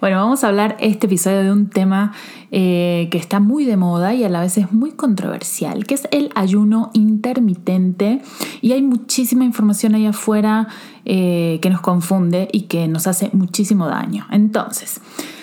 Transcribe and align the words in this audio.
Bueno, 0.00 0.16
vamos 0.16 0.44
a 0.44 0.48
hablar 0.48 0.78
este 0.80 1.06
episodio 1.06 1.42
de 1.42 1.52
un 1.52 1.68
tema 1.68 2.12
eh, 2.50 3.08
que 3.10 3.18
está 3.18 3.38
muy 3.38 3.66
de 3.66 3.76
moda 3.76 4.14
y 4.14 4.24
a 4.24 4.30
la 4.30 4.40
vez 4.40 4.56
es 4.56 4.72
muy 4.72 4.92
controversial, 4.92 5.84
que 5.84 5.92
es 5.92 6.08
el 6.10 6.30
ayuno 6.34 6.90
intermitente. 6.94 8.22
Y 8.62 8.72
hay 8.72 8.80
muchísima 8.80 9.44
información 9.44 9.94
ahí 9.94 10.06
afuera 10.06 10.68
eh, 11.04 11.58
que 11.60 11.68
nos 11.68 11.82
confunde 11.82 12.48
y 12.50 12.62
que 12.62 12.88
nos 12.88 13.06
hace 13.06 13.28
muchísimo 13.34 13.88
daño. 13.88 14.26
Entonces, 14.30 15.02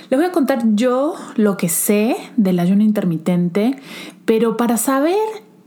les 0.09 0.19
voy 0.19 0.27
a 0.27 0.31
contar 0.31 0.63
yo 0.73 1.13
lo 1.35 1.55
que 1.55 1.69
sé 1.69 2.15
del 2.35 2.57
ayuno 2.57 2.81
intermitente, 2.81 3.75
pero 4.25 4.57
para 4.57 4.77
saber 4.77 5.17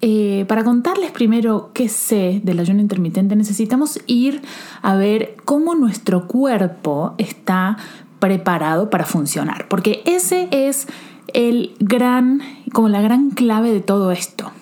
eh, 0.03 0.47
para 0.49 0.65
contarles 0.65 1.11
primero 1.11 1.73
qué 1.75 1.89
sé 1.89 2.41
del 2.43 2.59
ayuno 2.59 2.81
intermitente, 2.81 3.37
necesitamos 3.37 4.01
ir 4.07 4.41
a 4.81 4.97
ver 4.97 5.37
cómo 5.45 5.75
nuestro 5.75 6.27
cuerpo 6.27 7.15
está 7.19 7.77
preparado 8.21 8.91
para 8.91 9.05
funcionar, 9.05 9.67
porque 9.69 10.03
ese 10.05 10.49
es 10.53 10.87
el 11.35 11.75
gran, 11.81 12.41
como 12.73 12.89
la 12.89 13.01
gran 13.01 13.31
clave 13.31 13.73
de 13.73 13.81
todo 13.81 14.13
esto. 14.13 14.53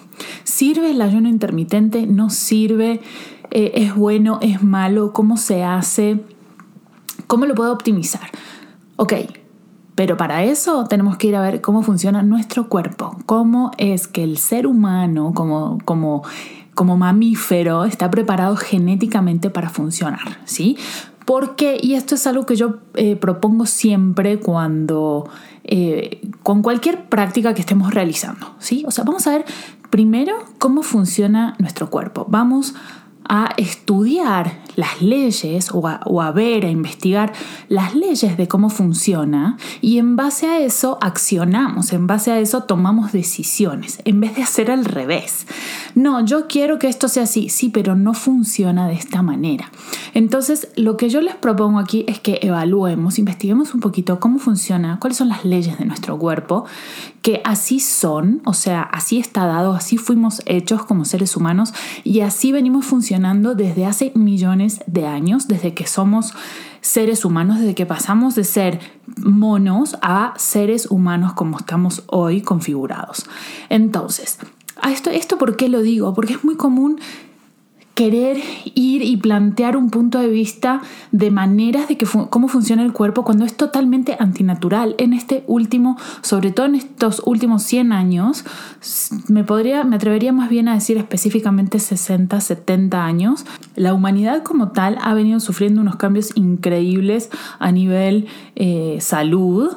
¿Sirve 0.44 0.91
el 0.91 1.02
ayuno 1.02 1.28
intermitente? 1.28 2.06
¿No 2.06 2.30
sirve? 2.30 3.00
Eh, 3.50 3.72
¿Es 3.74 3.94
bueno? 3.94 4.38
¿Es 4.41 4.62
malo? 4.62 5.12
¿Cómo 5.12 5.36
se 5.36 5.64
hace? 5.64 6.20
¿Cómo 7.27 7.47
lo 7.47 7.55
puedo 7.55 7.72
optimizar? 7.72 8.30
Ok, 8.97 9.12
pero 9.94 10.16
para 10.16 10.44
eso 10.44 10.84
tenemos 10.84 11.16
que 11.16 11.28
ir 11.28 11.36
a 11.36 11.41
ver 11.41 11.60
cómo 11.60 11.82
funciona 11.82 12.22
nuestro 12.22 12.69
cuerpo, 12.69 13.19
cómo 13.27 13.72
es 13.78 14.06
que 14.06 14.22
el 14.22 14.38
ser 14.38 14.66
humano 14.66 15.32
como, 15.34 15.78
como, 15.84 16.22
como 16.75 16.97
mamífero 16.97 17.84
está 17.84 18.10
preparado 18.10 18.56
genéticamente 18.56 19.50
para 19.50 19.70
funcionar, 19.70 20.38
¿sí? 20.44 20.77
Porque, 21.28 21.78
y 21.78 21.92
esto 21.92 22.14
es 22.14 22.26
algo 22.26 22.46
que 22.46 22.56
yo 22.56 22.76
eh, 22.94 23.14
propongo 23.14 23.66
siempre 23.66 24.40
cuando, 24.40 25.28
eh, 25.62 26.22
con 26.42 26.62
cualquier 26.62 27.04
práctica 27.10 27.52
que 27.52 27.60
estemos 27.60 27.92
realizando, 27.92 28.54
¿sí? 28.60 28.82
O 28.86 28.90
sea, 28.90 29.04
vamos 29.04 29.26
a 29.26 29.32
ver 29.32 29.44
primero 29.90 30.32
cómo 30.56 30.82
funciona 30.82 31.54
nuestro 31.58 31.90
cuerpo. 31.90 32.24
Vamos 32.30 32.74
a 33.28 33.50
estudiar 33.58 34.62
las 34.74 35.02
leyes 35.02 35.68
o 35.70 35.86
a, 35.86 36.32
ver, 36.32 36.64
a 36.64 36.70
investigar 36.70 37.34
las 37.68 37.94
leyes 37.94 38.38
de 38.38 38.48
cómo 38.48 38.70
funciona 38.70 39.58
y 39.82 39.98
en 39.98 40.16
base 40.16 40.46
a 40.46 40.60
eso 40.60 40.96
accionamos, 41.02 41.92
en 41.92 42.06
base 42.06 42.32
a 42.32 42.38
eso 42.38 42.62
tomamos 42.62 43.12
decisiones, 43.12 44.00
en 44.06 44.20
vez 44.20 44.34
de 44.34 44.44
hacer 44.44 44.70
al 44.70 44.86
revés. 44.86 45.46
No, 45.94 46.25
yo 46.25 46.47
quiero 46.47 46.78
que 46.78 46.89
esto 46.89 47.08
sea 47.08 47.25
así, 47.25 47.48
sí, 47.48 47.70
pero 47.70 47.97
no 47.97 48.14
funciona 48.14 48.89
de 48.89 48.94
esta 48.94 49.22
manera. 49.22 49.70
Entonces, 50.14 50.69
lo 50.77 50.97
que 50.97 51.08
yo 51.08 51.20
les 51.20 51.34
propongo 51.34 51.78
aquí 51.78 52.05
es 52.08 52.20
que 52.20 52.39
evaluemos, 52.42 53.19
investiguemos 53.19 53.75
un 53.75 53.81
poquito 53.81 54.20
cómo 54.20 54.39
funciona, 54.39 54.98
cuáles 55.00 55.19
son 55.19 55.28
las 55.28 55.44
leyes 55.44 55.78
de 55.78 55.84
nuestro 55.84 56.19
cuerpo, 56.19 56.64
que 57.22 57.41
así 57.44 57.81
son, 57.81 58.42
o 58.44 58.55
sea, 58.55 58.83
así 58.83 59.19
está 59.19 59.47
dado, 59.47 59.75
así 59.75 59.97
fuimos 59.97 60.42
hechos 60.47 60.84
como 60.84 61.05
seres 61.05 61.36
humanos 61.36 61.72
y 62.05 62.20
así 62.20 62.53
venimos 62.53 62.84
funcionando 62.84 63.54
desde 63.54 63.87
hace 63.87 64.12
millones 64.15 64.81
de 64.87 65.06
años, 65.06 65.48
desde 65.48 65.75
que 65.75 65.87
somos 65.87 66.34
seres 66.81 67.25
humanos, 67.25 67.59
desde 67.59 67.75
que 67.75 67.87
pasamos 67.87 68.34
de 68.34 68.44
ser 68.44 68.81
monos 69.16 69.97
a 70.00 70.34
seres 70.37 70.91
humanos 70.91 71.32
como 71.32 71.59
estamos 71.59 72.04
hoy 72.06 72.41
configurados. 72.41 73.27
Entonces, 73.69 74.38
esto, 74.87 75.11
¿esto 75.11 75.39
por 75.39 75.56
qué 75.56 75.69
lo 75.69 75.83
digo? 75.83 76.15
Porque 76.15 76.34
es 76.34 76.44
muy 76.44 76.56
común 76.56 77.00
querer 77.99 78.37
ir 78.77 79.03
y 79.03 79.16
plantear 79.16 79.77
un 79.77 79.91
punto 79.91 80.21
de 80.21 80.28
vista 80.28 80.83
de 81.11 81.33
maneras 81.33 81.89
de 81.89 81.99
que 81.99 82.06
cómo 82.31 82.47
funciona 82.47 82.84
el 82.84 82.93
cuerpo 82.93 83.25
cuando 83.25 83.44
es 83.44 83.56
totalmente 83.56 84.16
antinatural. 84.21 84.94
En 84.99 85.12
este 85.12 85.43
último, 85.49 85.97
sobre 86.22 86.53
todo 86.53 86.66
en 86.66 86.77
estos 86.77 87.21
últimos 87.27 87.65
100 87.65 87.91
años, 87.91 88.44
me 89.27 89.43
podría 89.43 89.83
me 89.83 89.97
atrevería 89.97 90.33
más 90.33 90.49
bien 90.49 90.69
a 90.69 90.75
decir 90.75 90.97
específicamente 90.97 91.81
60, 91.81 92.41
70 92.41 93.05
años, 93.05 93.45
la 93.75 93.93
humanidad 93.95 94.45
como 94.45 94.69
tal 94.69 94.97
ha 95.03 95.12
venido 95.12 95.41
sufriendo 95.41 95.81
unos 95.81 95.97
cambios 95.97 96.31
increíbles 96.37 97.31
a 97.59 97.72
nivel 97.72 98.28
eh, 98.55 98.99
salud 99.00 99.77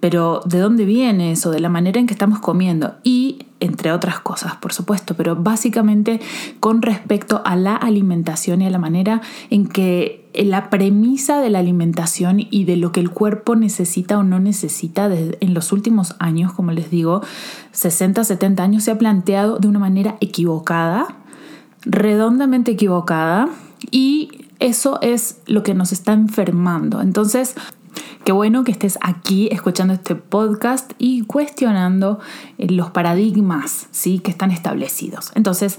pero 0.00 0.42
¿de 0.44 0.58
dónde 0.58 0.84
viene 0.84 1.32
eso? 1.32 1.50
De 1.50 1.60
la 1.60 1.68
manera 1.68 1.98
en 1.98 2.06
que 2.06 2.14
estamos 2.14 2.38
comiendo 2.38 2.94
y 3.02 3.17
entre 3.60 3.92
otras 3.92 4.20
cosas, 4.20 4.56
por 4.56 4.72
supuesto, 4.72 5.14
pero 5.14 5.36
básicamente 5.36 6.20
con 6.60 6.82
respecto 6.82 7.42
a 7.44 7.56
la 7.56 7.74
alimentación 7.74 8.62
y 8.62 8.66
a 8.66 8.70
la 8.70 8.78
manera 8.78 9.20
en 9.50 9.66
que 9.66 10.28
la 10.34 10.70
premisa 10.70 11.40
de 11.40 11.50
la 11.50 11.58
alimentación 11.58 12.38
y 12.38 12.64
de 12.64 12.76
lo 12.76 12.92
que 12.92 13.00
el 13.00 13.10
cuerpo 13.10 13.56
necesita 13.56 14.18
o 14.18 14.22
no 14.22 14.38
necesita 14.38 15.10
en 15.12 15.54
los 15.54 15.72
últimos 15.72 16.14
años, 16.18 16.52
como 16.52 16.70
les 16.72 16.90
digo, 16.90 17.22
60, 17.72 18.22
70 18.24 18.62
años, 18.62 18.84
se 18.84 18.92
ha 18.92 18.98
planteado 18.98 19.58
de 19.58 19.68
una 19.68 19.78
manera 19.78 20.16
equivocada, 20.20 21.16
redondamente 21.82 22.72
equivocada, 22.72 23.48
y 23.90 24.46
eso 24.60 24.98
es 25.02 25.40
lo 25.46 25.62
que 25.62 25.74
nos 25.74 25.92
está 25.92 26.12
enfermando. 26.12 27.00
Entonces, 27.00 27.54
Qué 28.24 28.32
bueno 28.32 28.64
que 28.64 28.72
estés 28.72 28.98
aquí 29.00 29.48
escuchando 29.50 29.94
este 29.94 30.14
podcast 30.14 30.92
y 30.98 31.22
cuestionando 31.22 32.18
eh, 32.58 32.70
los 32.70 32.90
paradigmas 32.90 33.86
¿sí? 33.90 34.18
que 34.18 34.30
están 34.30 34.50
establecidos. 34.50 35.32
Entonces, 35.34 35.78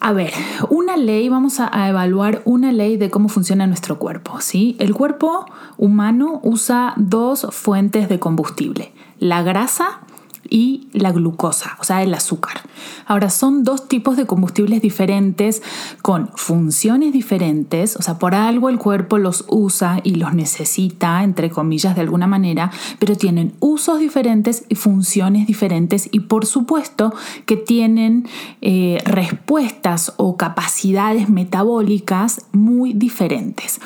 a 0.00 0.12
ver, 0.12 0.32
una 0.70 0.96
ley, 0.96 1.28
vamos 1.28 1.60
a, 1.60 1.88
evaluar 1.88 2.40
una 2.46 2.72
ley 2.72 2.96
de 2.96 3.10
cómo 3.10 3.28
funciona 3.28 3.66
nuestro 3.66 3.98
cuerpo. 3.98 4.40
¿sí? 4.40 4.74
El 4.78 4.94
cuerpo 4.94 5.44
humano 5.76 6.40
usa 6.42 6.94
dos 6.96 7.46
fuentes 7.50 8.08
de 8.08 8.18
combustible, 8.18 8.92
la 9.18 9.42
grasa 9.42 10.00
y 10.50 10.88
la 10.92 11.12
glucosa, 11.12 11.76
o 11.80 11.84
sea, 11.84 12.02
el 12.02 12.12
azúcar. 12.12 12.60
Ahora, 13.06 13.30
son 13.30 13.64
dos 13.64 13.88
tipos 13.88 14.16
de 14.16 14.26
combustibles 14.26 14.82
diferentes 14.82 15.62
con 16.02 16.30
funciones 16.34 17.12
diferentes, 17.12 17.96
o 17.96 18.02
sea, 18.02 18.18
por 18.18 18.34
algo 18.34 18.68
el 18.68 18.78
cuerpo 18.78 19.18
los 19.18 19.44
usa 19.48 20.00
y 20.02 20.16
los 20.16 20.34
necesita, 20.34 21.22
entre 21.22 21.50
comillas, 21.50 21.94
de 21.94 22.02
alguna 22.02 22.26
manera, 22.26 22.70
pero 22.98 23.16
tienen 23.16 23.54
usos 23.60 24.00
diferentes 24.00 24.64
y 24.68 24.74
funciones 24.74 25.46
diferentes 25.46 26.08
y 26.10 26.20
por 26.20 26.46
supuesto 26.46 27.14
que 27.46 27.56
tienen 27.56 28.28
eh, 28.60 28.98
respuestas 29.04 30.14
o 30.16 30.36
capacidades 30.36 31.28
metabólicas 31.28 32.46
muy 32.52 32.92
diferentes. 32.92 33.80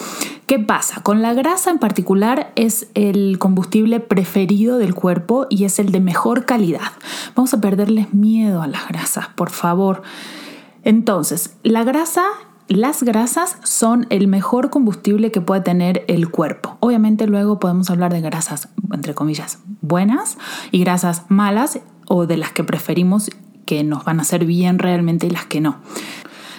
¿Qué 0.47 0.59
pasa? 0.59 1.03
Con 1.03 1.23
la 1.23 1.33
grasa 1.33 1.71
en 1.71 1.79
particular 1.79 2.53
es 2.55 2.89
el 2.95 3.39
combustible 3.39 4.01
preferido 4.01 4.77
del 4.77 4.95
cuerpo 4.95 5.47
y 5.49 5.65
es 5.65 5.79
el 5.79 5.91
de 5.91 6.01
mejor 6.01 6.45
calidad. 6.45 6.93
Vamos 7.35 7.55
a 7.55 7.61
perderles 7.61 8.13
miedo 8.13 8.61
a 8.61 8.67
las 8.67 8.87
grasas, 8.89 9.29
por 9.29 9.49
favor. 9.51 10.03
Entonces, 10.83 11.57
la 11.63 11.83
grasa 11.83 12.25
las 12.67 13.03
grasas 13.03 13.59
son 13.63 14.07
el 14.09 14.27
mejor 14.27 14.71
combustible 14.71 15.31
que 15.31 15.43
puede 15.43 15.61
tener 15.61 16.03
el 16.09 16.31
cuerpo. 16.31 16.79
Obviamente 16.81 17.27
luego 17.27 17.61
podemos 17.61 17.91
hablar 17.91 18.13
de 18.13 18.23
grasas, 18.23 18.71
entre 18.91 19.15
comillas, 19.15 19.59
buenas 19.83 20.39
y 20.71 20.81
grasas 20.81 21.25
malas 21.29 21.81
o 22.07 22.27
de 22.27 22.39
las 22.39 22.53
que 22.53 22.65
preferimos 22.65 23.31
que 23.67 23.85
nos 23.85 24.05
van 24.05 24.19
a 24.19 24.23
hacer 24.23 24.47
bien 24.47 24.79
realmente 24.79 25.27
y 25.27 25.31
las 25.31 25.45
que 25.45 25.61
no. 25.61 25.77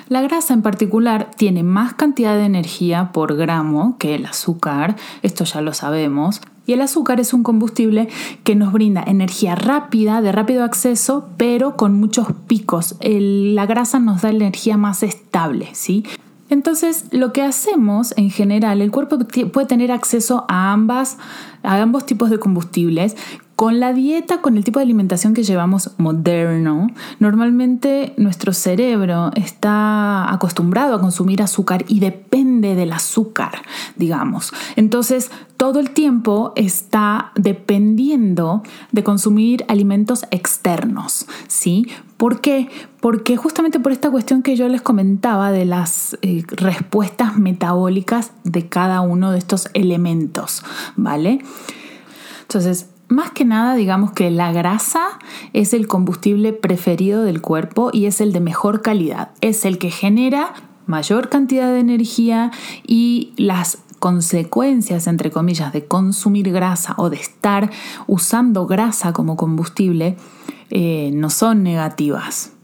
La 0.07 0.21
grasa 0.21 0.53
en 0.53 0.61
particular 0.61 1.31
tiene 1.35 1.63
más 1.63 1.95
cantidad 1.95 2.35
de 2.35 2.45
energía 2.45 3.11
por 3.11 3.35
gramo 3.35 3.97
que 3.97 4.13
el 4.13 4.27
azúcar, 4.27 4.95
esto 5.23 5.45
ya 5.45 5.61
lo 5.61 5.73
sabemos, 5.73 6.41
y 6.67 6.73
el 6.73 6.81
azúcar 6.81 7.19
es 7.19 7.33
un 7.33 7.41
combustible 7.41 8.07
que 8.43 8.55
nos 8.55 8.71
brinda 8.71 9.03
energía 9.05 9.55
rápida, 9.55 10.21
de 10.21 10.31
rápido 10.31 10.63
acceso, 10.63 11.29
pero 11.37 11.75
con 11.75 11.93
muchos 11.99 12.27
picos. 12.47 12.95
la 13.01 13.65
grasa 13.65 13.99
nos 13.99 14.21
da 14.21 14.29
energía 14.29 14.77
más 14.77 15.01
estable, 15.01 15.69
¿sí? 15.73 16.05
Entonces, 16.49 17.05
lo 17.11 17.33
que 17.33 17.41
hacemos 17.41 18.13
en 18.17 18.29
general, 18.29 18.81
el 18.81 18.91
cuerpo 18.91 19.17
puede 19.51 19.67
tener 19.67 19.91
acceso 19.91 20.45
a 20.47 20.71
ambas 20.73 21.17
a 21.65 21.81
ambos 21.81 22.05
tipos 22.05 22.29
de 22.29 22.39
combustibles 22.39 23.15
Con 23.55 23.79
la 23.79 23.93
dieta, 23.93 24.41
con 24.41 24.57
el 24.57 24.65
tipo 24.65 24.79
de 24.79 24.83
alimentación 24.83 25.33
que 25.33 25.43
llevamos 25.43 25.91
moderno, 25.97 26.87
normalmente 27.19 28.13
nuestro 28.17 28.51
cerebro 28.51 29.31
está 29.35 30.33
acostumbrado 30.33 30.95
a 30.95 30.99
consumir 30.99 31.41
azúcar 31.41 31.85
y 31.87 32.01
depende 32.01 32.75
del 32.75 32.91
azúcar, 32.91 33.61
digamos. 33.95 34.51
Entonces, 34.75 35.31
todo 35.55 35.79
el 35.79 35.91
tiempo 35.91 36.51
está 36.57 37.31
dependiendo 37.35 38.61
de 38.91 39.03
consumir 39.03 39.63
alimentos 39.69 40.25
externos, 40.31 41.25
¿sí? 41.47 41.87
¿Por 42.17 42.41
qué? 42.41 42.69
Porque 42.99 43.37
justamente 43.37 43.79
por 43.79 43.93
esta 43.93 44.11
cuestión 44.11 44.43
que 44.43 44.57
yo 44.57 44.67
les 44.67 44.81
comentaba 44.81 45.51
de 45.51 45.63
las 45.63 46.17
eh, 46.21 46.43
respuestas 46.47 47.37
metabólicas 47.37 48.33
de 48.43 48.67
cada 48.67 48.99
uno 48.99 49.31
de 49.31 49.37
estos 49.37 49.69
elementos, 49.73 50.61
¿vale? 50.97 51.39
Entonces, 52.41 52.89
más 53.07 53.31
que 53.31 53.45
nada, 53.45 53.75
digamos 53.75 54.11
que 54.11 54.31
la 54.31 54.51
grasa 54.51 55.19
es 55.53 55.73
el 55.73 55.87
combustible 55.87 56.53
preferido 56.53 57.23
del 57.23 57.41
cuerpo 57.41 57.89
y 57.93 58.05
es 58.05 58.21
el 58.21 58.33
de 58.33 58.39
mejor 58.39 58.81
calidad. 58.81 59.29
Es 59.41 59.65
el 59.65 59.77
que 59.77 59.91
genera 59.91 60.53
mayor 60.87 61.29
cantidad 61.29 61.71
de 61.71 61.79
energía 61.79 62.51
y 62.85 63.33
las 63.37 63.79
consecuencias, 63.99 65.07
entre 65.07 65.31
comillas, 65.31 65.73
de 65.73 65.85
consumir 65.85 66.51
grasa 66.51 66.95
o 66.97 67.09
de 67.09 67.17
estar 67.17 67.71
usando 68.07 68.67
grasa 68.67 69.13
como 69.13 69.35
combustible 69.35 70.17
eh, 70.69 71.11
no 71.13 71.29
son 71.29 71.63
negativas. 71.63 72.54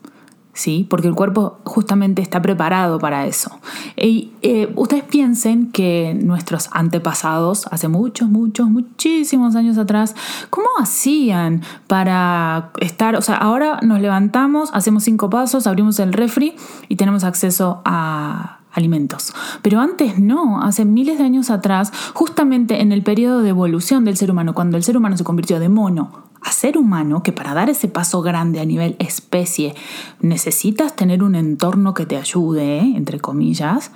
¿Sí? 0.54 0.86
Porque 0.90 1.08
el 1.08 1.16
cuerpo 1.16 1.60
justamente 1.64 2.22
está 2.22 2.42
preparado 2.42 3.00
para 3.00 3.26
eso. 3.26 3.60
Y 3.96 4.32
eh, 4.42 4.72
ustedes 4.76 5.04
piensen 5.04 5.72
que 5.72 6.18
nuestros 6.22 6.70
antepasados, 6.72 7.68
hace 7.72 7.88
muchos, 7.88 8.30
muchos, 8.30 8.70
muchísimos 8.70 9.56
años 9.56 9.78
atrás, 9.78 10.16
¿cómo 10.50 10.68
hacían 10.80 11.62
para 11.88 12.72
estar? 12.80 13.16
O 13.16 13.22
sea, 13.22 13.36
ahora 13.36 13.80
nos 13.82 14.02
levantamos, 14.02 14.70
hacemos 14.74 15.04
cinco 15.04 15.30
pasos, 15.30 15.68
abrimos 15.68 16.00
el 16.00 16.14
refri 16.14 16.56
y 16.88 16.96
tenemos 16.96 17.24
acceso 17.24 17.82
a 17.86 18.60
alimentos. 18.74 19.34
Pero 19.62 19.80
antes 19.80 20.20
no, 20.20 20.62
hace 20.62 20.86
miles 20.86 21.18
de 21.18 21.26
años 21.26 21.50
atrás, 21.50 21.92
justamente 22.14 22.82
en 22.82 22.92
el 22.92 23.04
periodo 23.04 23.42
de 23.42 23.50
evolución 23.50 24.06
del 24.06 24.18
ser 24.18 24.32
humano, 24.32 24.54
cuando 24.54 24.78
el 24.78 24.84
ser 24.84 24.98
humano 24.98 25.18
se 25.18 25.24
convirtió 25.24 25.60
de 25.60 25.70
mono 25.70 26.31
a 26.42 26.52
ser 26.52 26.78
humano, 26.78 27.24
que 27.24 27.32
para 27.32 27.54
dar 27.54 27.70
ese 27.70 27.88
paso 27.88 28.22
grande 28.22 28.60
a 28.60 28.66
nivel 28.66 28.96
especie 29.00 29.76
necesitas 30.20 30.96
tener 30.96 31.24
un 31.24 31.36
entorno 31.36 31.94
que 31.94 32.06
te 32.06 32.18
ayude, 32.18 32.80
entre 32.80 33.20
comillas, 33.20 33.92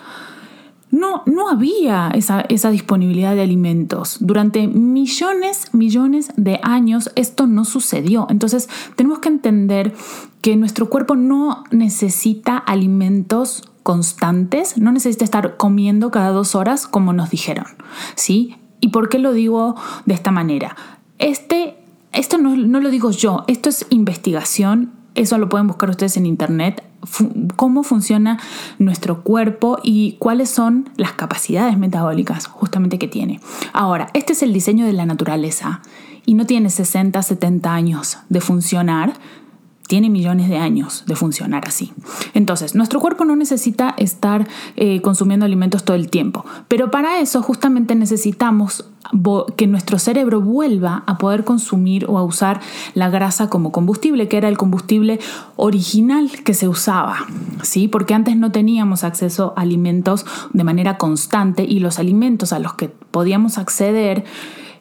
no, 0.92 1.24
no 1.26 1.50
había 1.50 2.10
esa, 2.14 2.42
esa, 2.42 2.70
disponibilidad 2.70 3.36
de 3.36 3.42
alimentos. 3.42 4.18
Durante 4.22 4.68
millones, 4.68 5.74
millones 5.74 6.32
de 6.38 6.60
años 6.64 7.12
esto 7.16 7.48
no 7.48 7.66
sucedió. 7.66 8.28
Entonces 8.30 8.70
tenemos 8.96 9.20
que 9.20 9.30
entender 9.30 9.94
que 10.42 10.56
nuestro 10.56 10.90
cuerpo 10.90 11.16
no 11.16 11.64
necesita 11.72 12.58
alimentos 12.58 13.64
constantes, 13.84 14.78
no 14.78 14.92
necesita 14.92 15.26
estar 15.26 15.58
comiendo 15.58 16.12
cada 16.12 16.30
dos 16.30 16.56
horas 16.56 16.88
como 16.88 17.14
nos 17.14 17.30
dijeron. 17.30 17.66
¿Sí? 18.16 18.56
¿Y 18.80 18.90
por 18.90 19.10
qué 19.10 19.20
lo 19.20 19.34
digo 19.34 19.76
de 20.06 20.14
esta 20.14 20.32
manera? 20.32 20.76
Este 21.18 21.76
esto 22.16 22.38
no, 22.38 22.56
lo 22.56 22.90
digo 22.90 23.12
yo, 23.12 23.44
esto 23.48 23.70
es 23.70 23.86
investigación, 23.90 24.94
eso 25.16 25.38
lo 25.38 25.50
pueden 25.50 25.68
buscar 25.68 25.90
ustedes 25.90 26.18
en 26.18 26.26
internet, 26.26 26.84
cómo 27.56 27.84
funciona 27.84 28.40
nuestro 28.80 29.22
cuerpo 29.22 29.78
y 29.84 30.16
cuáles 30.20 30.50
son 30.50 30.90
las 30.98 31.14
capacidades 31.14 31.78
metabólicas 31.78 32.48
justamente 32.48 32.98
que 32.98 33.08
tiene. 33.08 33.40
Ahora, 33.74 34.08
este 34.14 34.34
es 34.34 34.42
el 34.44 34.54
diseño 34.54 34.86
de 34.86 34.94
la 34.94 35.06
naturaleza 35.06 35.82
y 36.26 36.34
no 36.34 36.46
tiene 36.46 36.70
60, 36.70 37.22
70 37.22 37.74
años 37.74 38.18
de 38.30 38.42
funcionar, 38.42 39.14
tiene 39.88 40.10
millones 40.10 40.50
de 40.50 40.58
años 40.58 41.04
de 41.06 41.16
funcionar 41.16 41.68
así. 41.68 41.94
Entonces, 42.34 42.76
nuestro 42.76 43.00
cuerpo 43.00 43.26
no 43.26 43.36
necesita 43.36 43.94
estar 43.98 44.48
eh, 44.76 45.02
consumiendo 45.02 45.46
alimentos 45.46 45.84
todo 45.84 45.96
el 45.96 46.10
tiempo, 46.10 46.46
pero 46.68 46.92
para 46.92 47.20
eso 47.20 47.42
justamente 47.42 47.96
necesitamos 47.96 48.86
que 49.56 49.68
nuestro 49.68 50.00
cerebro 50.00 50.42
vuelva 50.42 51.04
a 51.06 51.20
poder 51.20 51.44
consumir 51.44 52.06
o 52.10 52.18
a 52.18 52.24
usar 52.24 52.60
la 52.96 53.10
grasa 53.10 53.50
como 53.50 53.72
combustible, 53.72 54.28
que 54.28 54.38
era 54.38 54.50
el 54.50 54.58
combustible 54.58 55.20
original 55.58 56.32
que 56.44 56.56
se 56.56 56.68
usaba, 56.68 57.18
¿sí? 57.62 57.88
Porque 57.88 58.16
antes 58.16 58.36
no 58.36 58.52
teníamos 58.52 59.04
acceso 59.04 59.54
a 59.56 59.62
alimentos 59.62 60.26
de 60.54 60.64
manera 60.64 60.98
constante 60.98 61.64
y 61.64 61.80
los 61.80 62.00
alimentos 62.00 62.52
a 62.52 62.60
los 62.60 62.74
que 62.74 62.90
podíamos 62.90 63.60
acceder 63.60 64.24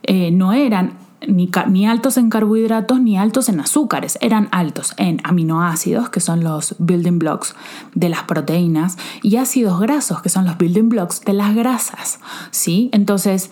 eh, 0.03 0.31
no 0.31 0.53
eran 0.53 1.04
ni, 1.29 1.87
altos 1.87 2.17
en 2.17 2.31
carbohidratos 2.31 3.01
ni 3.01 3.19
altos 3.19 3.49
en 3.49 3.61
azúcares, 3.61 4.19
eran 4.21 4.49
altos 4.53 4.95
en 4.97 5.21
aminoácidos, 5.25 6.09
que 6.09 6.21
son 6.21 6.45
los 6.45 6.77
building 6.79 7.19
blocks 7.19 7.55
de 7.95 8.09
las 8.09 8.25
proteínas, 8.25 8.97
y 9.23 9.37
ácidos 9.37 9.81
grasos, 9.81 10.23
que 10.23 10.29
son 10.29 10.45
los 10.45 10.59
building 10.59 10.89
blocks 10.89 11.21
de 11.23 11.33
las 11.33 11.55
grasas. 11.55 12.21
¿sí? 12.51 12.91
Entonces, 12.93 13.51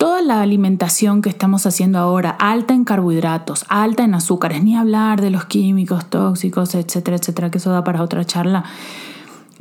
toda 0.00 0.22
la 0.22 0.40
alimentación 0.40 1.20
que 1.20 1.28
estamos 1.28 1.66
haciendo 1.66 1.98
ahora, 1.98 2.30
alta 2.30 2.72
en 2.72 2.84
carbohidratos, 2.84 3.66
alta 3.68 4.02
en 4.02 4.14
azúcares, 4.14 4.64
ni 4.64 4.74
hablar 4.74 5.20
de 5.20 5.30
los 5.30 5.44
químicos 5.44 6.06
tóxicos, 6.06 6.74
etcétera, 6.74 7.18
etcétera, 7.18 7.50
que 7.50 7.58
eso 7.58 7.70
da 7.70 7.84
para 7.84 8.02
otra 8.02 8.24
charla, 8.24 8.64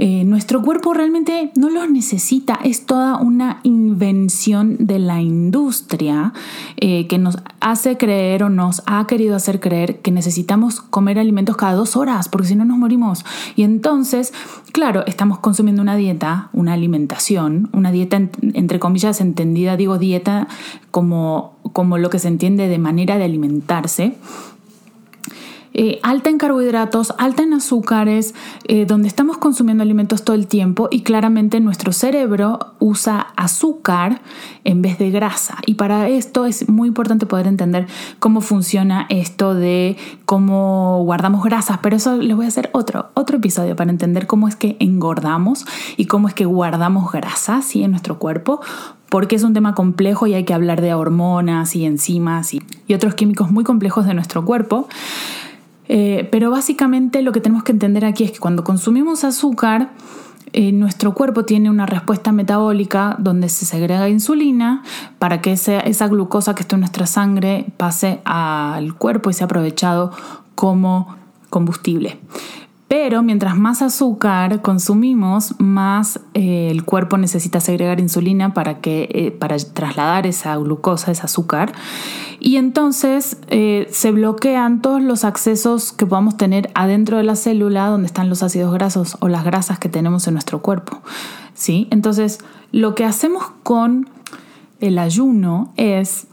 eh, 0.02 0.24
nuestro 0.24 0.62
cuerpo 0.62 0.94
realmente 0.94 1.52
no 1.58 1.70
los 1.70 1.90
necesita, 1.90 2.58
es 2.64 2.86
toda 2.86 3.18
una 3.18 3.60
invención 3.64 4.78
de 4.80 4.98
la 4.98 5.20
industria 5.20 6.32
eh, 6.78 7.06
que 7.08 7.18
nos 7.18 7.40
hace 7.60 7.98
creer 7.98 8.44
o 8.44 8.50
nos 8.50 8.82
ha 8.86 9.06
querido 9.08 9.36
hacer 9.36 9.60
creer 9.60 10.00
que 10.00 10.12
necesitamos 10.12 10.80
comer 10.80 11.20
alimentos 11.20 11.58
cada 11.58 11.74
dos 11.74 11.98
horas, 11.98 12.30
porque 12.30 12.48
si 12.48 12.56
no 12.56 12.64
nos 12.64 12.78
morimos. 12.78 13.26
Y 13.58 13.64
entonces, 13.64 14.34
claro, 14.72 15.06
estamos 15.06 15.40
consumiendo 15.40 15.82
una 15.82 15.98
dieta, 15.98 16.48
una 16.54 16.72
alimentación, 16.72 17.70
una 17.74 17.92
dieta 17.92 18.22
entre 18.42 18.80
comillas 18.80 19.20
entendida, 19.20 19.76
digo 19.76 19.98
dieta 19.98 20.48
como, 20.92 21.58
como 21.74 21.98
lo 21.98 22.10
que 22.10 22.20
se 22.20 22.30
entiende 22.30 22.70
de 22.70 22.78
manera 22.78 23.18
de 23.18 23.26
alimentarse 23.26 24.16
eh, 25.82 25.98
alta 26.04 26.30
en 26.30 26.38
carbohidratos, 26.38 27.14
alta 27.18 27.42
en 27.42 27.54
azúcares, 27.54 28.36
eh, 28.66 28.86
donde 28.86 29.08
estamos 29.08 29.38
consumiendo 29.38 29.82
alimentos 29.82 30.26
todo 30.26 30.36
el 30.36 30.46
tiempo 30.46 30.90
y 30.92 31.04
claramente 31.04 31.62
nuestro 31.62 31.94
cerebro 31.94 32.74
usa 32.80 33.28
azúcar 33.38 34.22
en 34.66 34.82
vez 34.82 34.98
de 34.98 35.10
grasa. 35.10 35.60
Y 35.66 35.76
para 35.76 36.10
esto 36.10 36.46
es 36.46 36.68
muy 36.68 36.90
importante 36.90 37.26
poder 37.26 37.48
entender 37.48 37.88
cómo 38.20 38.42
funciona 38.42 39.06
esto 39.08 39.54
de 39.54 39.96
cómo 40.26 41.02
guardamos 41.06 41.46
grasas, 41.46 41.78
pero 41.82 41.96
eso 41.96 42.18
les 42.18 42.36
voy 42.36 42.44
a 42.44 42.50
hacer 42.50 42.70
otro, 42.74 43.12
otro 43.14 43.38
episodio 43.38 43.78
para 43.78 43.90
entender 43.90 44.28
cómo 44.28 44.50
es 44.50 44.58
que 44.58 44.76
engordamos 44.82 45.66
y 45.96 46.08
cómo 46.08 46.28
es 46.28 46.34
que 46.34 46.44
guardamos 46.44 47.10
grasa 47.10 47.62
en 47.74 47.92
nuestro 47.92 48.20
cuerpo, 48.20 48.60
porque 49.08 49.38
es 49.38 49.44
un 49.44 49.54
tema 49.54 49.76
complejo 49.76 50.28
y 50.28 50.34
hay 50.34 50.44
que 50.44 50.54
hablar 50.54 50.82
de 50.82 50.94
hormonas 50.94 51.74
y 51.78 51.86
enzimas 51.86 52.54
y 52.54 52.94
otros 52.94 53.16
químicos 53.16 53.50
muy 53.50 53.64
complejos 53.64 54.06
de 54.06 54.14
nuestro 54.14 54.44
cuerpo. 54.44 54.90
Eh, 55.90 56.30
pero 56.32 56.52
básicamente 56.52 57.24
lo 57.24 57.32
que 57.32 57.42
tenemos 57.42 57.64
que 57.64 57.72
entender 57.72 58.06
aquí 58.06 58.24
es 58.24 58.32
que 58.32 58.40
cuando 58.40 58.64
consumimos 58.64 59.24
azúcar, 59.24 59.90
eh, 60.54 60.72
nuestro 60.72 61.14
cuerpo 61.14 61.46
tiene 61.46 61.70
una 61.70 61.86
respuesta 61.86 62.32
metabólica 62.32 63.16
donde 63.20 63.50
se 63.50 63.66
segrega 63.66 64.08
insulina 64.08 64.84
para 65.18 65.42
que 65.42 65.52
esa, 65.52 65.80
esa 65.80 66.08
glucosa 66.08 66.56
que 66.56 66.62
está 66.62 66.76
en 66.76 66.82
nuestra 66.82 67.08
sangre 67.08 67.66
pase 67.78 68.22
al 68.24 68.96
cuerpo 68.96 69.30
y 69.30 69.34
sea 69.34 69.46
aprovechado 69.46 70.12
como 70.56 71.16
combustible. 71.50 72.20
Pero 72.90 73.24
mientras 73.24 73.56
más 73.56 73.82
azúcar 73.82 74.62
consumimos, 74.62 75.56
más 75.60 76.20
eh, 76.34 76.70
el 76.72 76.84
cuerpo 76.84 77.18
necesita 77.18 77.62
segregar 77.62 78.02
insulina 78.02 78.54
para, 78.54 78.82
que, 78.82 79.34
para 79.40 79.56
trasladar 79.58 80.28
esa 80.28 80.58
glucosa, 80.58 81.12
ese 81.12 81.22
azúcar. 81.22 81.72
Y 82.40 82.56
entonces 82.58 83.38
eh, 83.48 83.88
se 83.92 84.12
bloquean 84.12 84.82
todos 84.82 85.02
los 85.02 85.24
accesos 85.24 85.92
que 85.92 86.06
podamos 86.06 86.36
tener 86.36 86.72
adentro 86.74 87.18
de 87.18 87.24
la 87.24 87.36
célula 87.36 87.88
donde 87.88 88.08
están 88.08 88.28
los 88.28 88.44
ácidos 88.44 88.74
grasos 88.74 89.18
o 89.20 89.28
las 89.28 89.44
grasas 89.46 89.78
que 89.78 89.88
tenemos 89.88 90.28
en 90.28 90.34
nuestro 90.34 90.62
cuerpo. 90.62 91.02
¿sí? 91.54 91.88
Entonces, 91.92 92.40
lo 92.72 92.96
que 92.96 93.06
hacemos 93.06 93.44
con 93.64 94.10
el 94.80 94.98
ayuno 94.98 95.74
es 95.76 96.28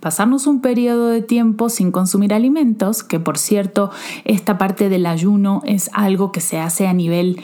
pasarnos 0.00 0.46
un 0.46 0.60
periodo 0.60 1.08
de 1.08 1.22
tiempo 1.22 1.68
sin 1.68 1.90
consumir 1.90 2.32
alimentos, 2.32 3.02
que 3.02 3.20
por 3.20 3.38
cierto, 3.38 3.90
esta 4.24 4.58
parte 4.58 4.88
del 4.88 5.06
ayuno 5.06 5.62
es 5.64 5.90
algo 5.92 6.32
que 6.32 6.40
se 6.40 6.58
hace 6.58 6.86
a 6.86 6.92
nivel 6.92 7.40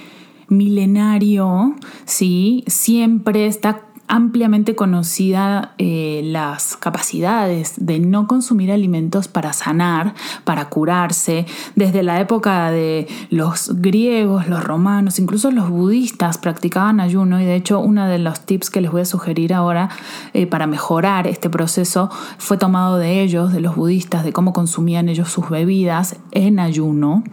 milenario, 0.48 1.74
¿sí? 2.04 2.64
Siempre 2.66 3.46
está 3.46 3.83
ampliamente 4.06 4.74
conocida 4.74 5.74
eh, 5.78 6.20
las 6.24 6.76
capacidades 6.76 7.74
de 7.76 7.98
no 7.98 8.26
consumir 8.26 8.70
alimentos 8.70 9.28
para 9.28 9.52
sanar, 9.52 10.14
para 10.44 10.68
curarse. 10.68 11.46
Desde 11.74 12.02
la 12.02 12.20
época 12.20 12.70
de 12.70 13.08
los 13.30 13.80
griegos, 13.80 14.48
los 14.48 14.62
romanos, 14.62 15.18
incluso 15.18 15.50
los 15.50 15.70
budistas 15.70 16.38
practicaban 16.38 17.00
ayuno 17.00 17.40
y 17.40 17.44
de 17.44 17.56
hecho 17.56 17.80
uno 17.80 18.06
de 18.06 18.18
los 18.18 18.40
tips 18.40 18.70
que 18.70 18.80
les 18.80 18.90
voy 18.90 19.02
a 19.02 19.06
sugerir 19.06 19.54
ahora 19.54 19.88
eh, 20.34 20.46
para 20.46 20.66
mejorar 20.66 21.26
este 21.26 21.48
proceso 21.48 22.10
fue 22.38 22.56
tomado 22.56 22.98
de 22.98 23.22
ellos, 23.22 23.52
de 23.52 23.60
los 23.60 23.76
budistas, 23.76 24.24
de 24.24 24.32
cómo 24.32 24.52
consumían 24.52 25.08
ellos 25.08 25.30
sus 25.30 25.48
bebidas 25.48 26.16
en 26.30 26.58
ayuno. 26.58 27.24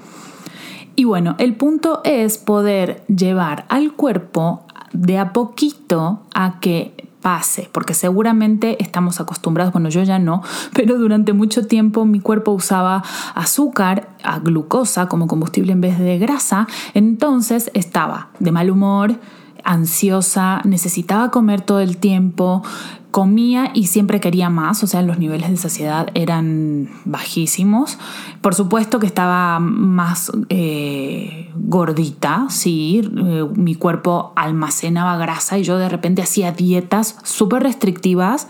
Y 0.96 1.06
bueno, 1.06 1.36
el 1.40 1.56
punto 1.56 2.02
es 2.04 2.38
poder 2.38 3.04
llevar 3.08 3.66
al 3.70 3.94
cuerpo 3.94 4.66
de 4.94 5.18
a 5.18 5.34
poquito 5.34 6.22
a 6.34 6.60
que 6.60 7.02
pase, 7.22 7.70
porque 7.72 7.94
seguramente 7.94 8.82
estamos 8.84 9.20
acostumbrados, 9.20 9.72
bueno, 9.74 9.90
yo 9.90 10.04
ya 10.04 10.20
no, 10.20 10.42
pero 10.74 10.98
durante 10.98 11.34
mucho 11.34 11.68
tiempo 11.68 12.06
mi 12.06 12.20
cuerpo 12.20 12.52
usaba 12.52 13.04
azúcar, 13.36 14.10
a 14.24 14.40
glucosa 14.40 15.08
como 15.08 15.28
combustible 15.28 15.72
en 15.72 15.82
vez 15.82 16.00
de 16.00 16.18
grasa, 16.18 16.68
entonces 16.94 17.70
estaba 17.74 18.30
de 18.40 18.52
mal 18.52 18.72
humor, 18.72 19.16
ansiosa, 19.64 20.62
necesitaba 20.64 21.30
comer 21.30 21.62
todo 21.62 21.80
el 21.80 21.98
tiempo, 21.98 22.64
comía 23.12 23.72
y 23.74 23.88
siempre 23.88 24.20
quería 24.20 24.50
más, 24.50 24.84
o 24.84 24.88
sea, 24.88 25.02
los 25.02 25.20
niveles 25.20 25.50
de 25.50 25.58
saciedad 25.58 26.08
eran 26.14 26.90
bajísimos. 27.06 27.98
Por 28.42 28.56
supuesto 28.56 29.00
que 29.00 29.08
estaba 29.08 29.60
más 29.60 30.32
eh, 30.50 31.52
gordita, 31.56 32.48
sí, 32.50 33.02
eh, 33.18 33.46
mi 33.54 33.76
cuerpo 33.76 34.34
almacenaba 34.36 35.18
grasa 35.18 35.58
y 35.58 35.64
yo 35.64 35.78
de 35.78 35.90
repente 35.90 36.22
hacía 36.22 36.52
dietas 36.52 37.18
súper 37.24 37.64
restrictivas 37.64 38.48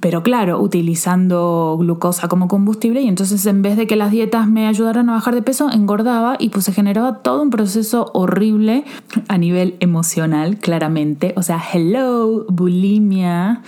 pero 0.00 0.22
claro, 0.22 0.60
utilizando 0.60 1.76
glucosa 1.78 2.26
como 2.26 2.48
combustible 2.48 3.02
y 3.02 3.08
entonces 3.08 3.44
en 3.44 3.60
vez 3.60 3.76
de 3.76 3.86
que 3.86 3.96
las 3.96 4.10
dietas 4.10 4.48
me 4.48 4.66
ayudaran 4.66 5.10
a 5.10 5.12
bajar 5.12 5.34
de 5.34 5.42
peso, 5.42 5.70
engordaba 5.70 6.36
y 6.38 6.48
pues 6.48 6.64
se 6.64 6.72
generaba 6.72 7.18
todo 7.18 7.42
un 7.42 7.50
proceso 7.50 8.10
horrible 8.14 8.84
a 9.28 9.36
nivel 9.36 9.76
emocional, 9.80 10.58
claramente. 10.58 11.34
O 11.36 11.42
sea, 11.42 11.62
hello, 11.72 12.46
bulimia. 12.48 13.60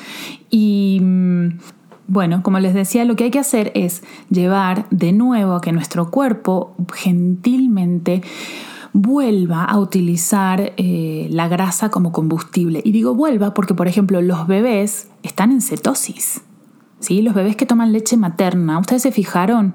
Y 0.49 1.01
mm, 1.03 1.59
bueno, 2.09 2.43
como 2.43 2.59
les 2.61 2.73
decía, 2.73 3.05
lo 3.05 3.15
que 3.15 3.25
hay 3.25 3.31
que 3.31 3.39
hacer 3.39 3.71
es 3.75 4.03
llevar 4.31 4.87
de 4.91 5.12
nuevo 5.12 5.55
a 5.55 5.61
que 5.61 5.73
nuestro 5.73 6.11
cuerpo 6.11 6.75
gentilmente 6.95 8.23
vuelva 8.92 9.64
a 9.64 9.78
utilizar 9.78 10.72
eh, 10.76 11.28
la 11.30 11.49
grasa 11.49 11.90
como 11.90 12.12
combustible. 12.12 12.82
Y 12.84 12.92
digo 12.92 13.14
vuelva 13.14 13.54
porque, 13.54 13.75
por 13.75 13.88
ejemplo, 13.88 14.20
los 14.22 14.46
bebés 14.46 15.08
están 15.22 15.50
en 15.50 15.61
cetosis. 15.61 16.42
¿sí? 17.02 17.20
Los 17.20 17.34
bebés 17.34 17.56
que 17.56 17.66
toman 17.66 17.92
leche 17.92 18.16
materna, 18.16 18.78
¿ustedes 18.78 19.02
se 19.02 19.12
fijaron 19.12 19.75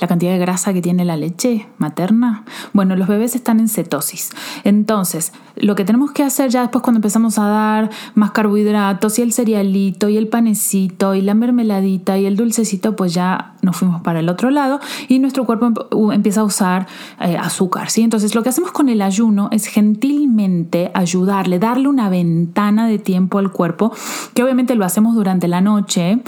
la 0.00 0.06
cantidad 0.06 0.32
de 0.32 0.38
grasa 0.38 0.72
que 0.72 0.80
tiene 0.80 1.04
la 1.04 1.16
leche 1.16 1.66
materna? 1.76 2.44
Bueno, 2.72 2.96
los 2.96 3.08
bebés 3.08 3.34
están 3.34 3.60
en 3.60 3.68
cetosis. 3.68 4.30
Entonces, 4.64 5.32
lo 5.56 5.74
que 5.74 5.84
tenemos 5.84 6.12
que 6.12 6.22
hacer 6.22 6.50
ya 6.50 6.62
después 6.62 6.82
cuando 6.82 6.98
empezamos 6.98 7.38
a 7.38 7.48
dar 7.48 7.90
más 8.14 8.30
carbohidratos 8.30 9.18
y 9.18 9.22
el 9.22 9.32
cerealito 9.32 10.08
y 10.08 10.16
el 10.16 10.28
panecito 10.28 11.14
y 11.14 11.20
la 11.20 11.34
mermeladita 11.34 12.16
y 12.18 12.26
el 12.26 12.36
dulcecito, 12.36 12.96
pues 12.96 13.12
ya 13.12 13.54
nos 13.62 13.76
fuimos 13.76 14.00
para 14.02 14.20
el 14.20 14.28
otro 14.28 14.50
lado 14.50 14.80
y 15.08 15.18
nuestro 15.18 15.44
cuerpo 15.44 15.72
empieza 16.12 16.40
a 16.40 16.44
usar 16.44 16.86
eh, 17.20 17.36
azúcar, 17.36 17.90
¿sí? 17.90 18.02
Entonces, 18.02 18.34
lo 18.34 18.42
que 18.42 18.48
hacemos 18.48 18.72
con 18.72 18.88
el 18.88 19.02
ayuno 19.02 19.48
es 19.52 19.66
gentilmente 19.66 20.90
ayudarle, 20.94 21.58
darle 21.58 21.88
una 21.88 22.08
ventana 22.08 22.86
de 22.86 22.98
tiempo 22.98 23.38
al 23.38 23.50
cuerpo, 23.50 23.92
que 24.34 24.42
obviamente 24.42 24.74
lo 24.74 24.84
hacemos 24.84 25.14
durante 25.14 25.48
la 25.48 25.60
noche, 25.60 26.20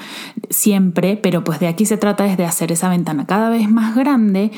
siempre, 0.48 1.16
pero 1.16 1.44
pues 1.44 1.60
de 1.60 1.68
aquí 1.68 1.86
se 1.86 1.96
trata 1.96 2.26
es 2.26 2.36
de 2.36 2.44
hacer 2.44 2.72
esa 2.72 2.88
ventana 2.88 3.26
cada 3.26 3.50
vez 3.50 3.70
más 3.70 3.94
grande 3.94 4.50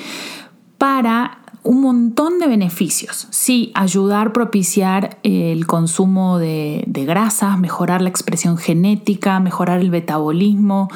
para 0.79 1.41
un 1.64 1.81
montón 1.81 2.38
de 2.40 2.49
beneficios. 2.49 3.28
Sí, 3.31 3.71
ayudar, 3.75 4.33
propiciar 4.33 5.19
el 5.23 5.66
consumo 5.66 6.38
de, 6.38 6.85
grasas, 6.87 7.59
mejorar 7.59 8.02
la 8.02 8.09
expresión 8.09 8.59
genética, 8.59 9.38
mejorar 9.38 9.81
el 9.81 9.90
metabolismo, 9.90 10.88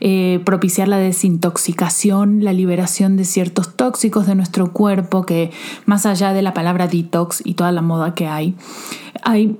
eh, 0.00 0.40
propiciar 0.44 0.88
la 0.88 0.98
desintoxicación, 0.98 2.42
la 2.42 2.52
liberación 2.52 3.16
de 3.16 3.24
ciertos 3.24 3.74
tóxicos 3.76 4.26
de 4.26 4.34
nuestro 4.34 4.72
cuerpo, 4.72 5.24
que 5.24 5.52
más 5.86 6.04
allá 6.04 6.32
de 6.32 6.42
la 6.42 6.52
palabra 6.52 6.88
detox 6.88 7.42
y 7.44 7.54
toda 7.54 7.70
la 7.70 7.82
moda 7.82 8.14
que 8.14 8.26
hay, 8.26 8.54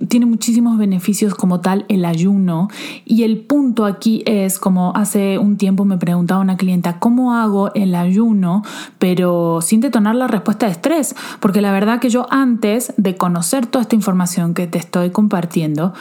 tiene 0.08 0.26
muchísimos 0.26 0.78
beneficios 0.78 1.34
como 1.34 1.60
tal 1.60 1.84
el 1.88 2.04
ayuno 2.04 2.68
y 3.04 3.22
el 3.22 3.40
punto 3.40 3.84
aquí 3.84 4.22
es, 4.26 4.58
como 4.58 4.92
hace 4.94 5.38
un 5.38 5.56
tiempo 5.56 5.84
me 5.84 5.98
preguntaba 5.98 6.40
una 6.40 6.56
clienta, 6.56 6.98
¿cómo 6.98 7.34
hago 7.34 7.72
el 7.74 7.94
ayuno 7.94 8.62
pero 8.98 9.60
sin 9.62 9.80
detonar 9.80 10.14
la 10.14 10.26
respuesta 10.26 10.66
de 10.66 10.72
estrés? 10.72 11.14
Porque 11.40 11.60
la 11.60 11.72
verdad 11.72 12.00
que 12.00 12.10
yo 12.10 12.26
antes 12.30 12.92
de 12.96 13.16
conocer 13.16 13.66
toda 13.66 13.82
esta 13.82 13.96
información 13.96 14.54
que 14.54 14.66
te 14.66 14.78
estoy 14.78 15.10
compartiendo, 15.10 15.92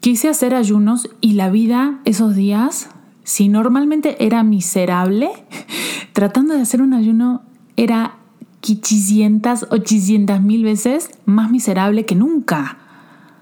quise 0.00 0.28
hacer 0.28 0.54
ayunos 0.54 1.08
y 1.20 1.34
la 1.34 1.50
vida 1.50 1.98
esos 2.04 2.34
días, 2.34 2.88
si 3.24 3.48
normalmente 3.48 4.24
era 4.24 4.42
miserable, 4.42 5.30
tratando 6.12 6.54
de 6.54 6.62
hacer 6.62 6.82
un 6.82 6.94
ayuno 6.94 7.42
era 7.76 8.16
500, 8.60 9.68
800 9.70 10.40
mil 10.42 10.64
veces 10.64 11.10
más 11.24 11.50
miserable 11.50 12.04
que 12.04 12.14
nunca. 12.14 12.78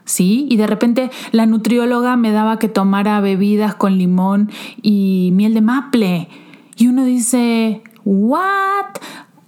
¿Sí? 0.08 0.46
Y 0.50 0.56
de 0.56 0.66
repente 0.66 1.10
la 1.30 1.46
nutrióloga 1.46 2.16
me 2.16 2.32
daba 2.32 2.58
que 2.58 2.68
tomara 2.68 3.20
bebidas 3.20 3.74
con 3.74 3.98
limón 3.98 4.50
y 4.82 5.30
miel 5.34 5.54
de 5.54 5.60
maple. 5.60 6.28
Y 6.76 6.88
uno 6.88 7.04
dice, 7.04 7.82
¿what? 8.04 8.86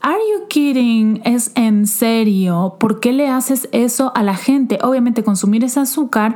Are 0.03 0.19
you 0.33 0.49
kidding? 0.49 1.21
¿Es 1.25 1.53
en 1.57 1.87
serio? 1.87 2.77
¿Por 2.81 3.01
qué 3.01 3.13
le 3.13 3.29
haces 3.29 3.69
eso 3.73 4.13
a 4.15 4.23
la 4.23 4.35
gente? 4.35 4.79
Obviamente 4.83 5.23
consumir 5.23 5.63
ese 5.63 5.81
azúcar 5.81 6.35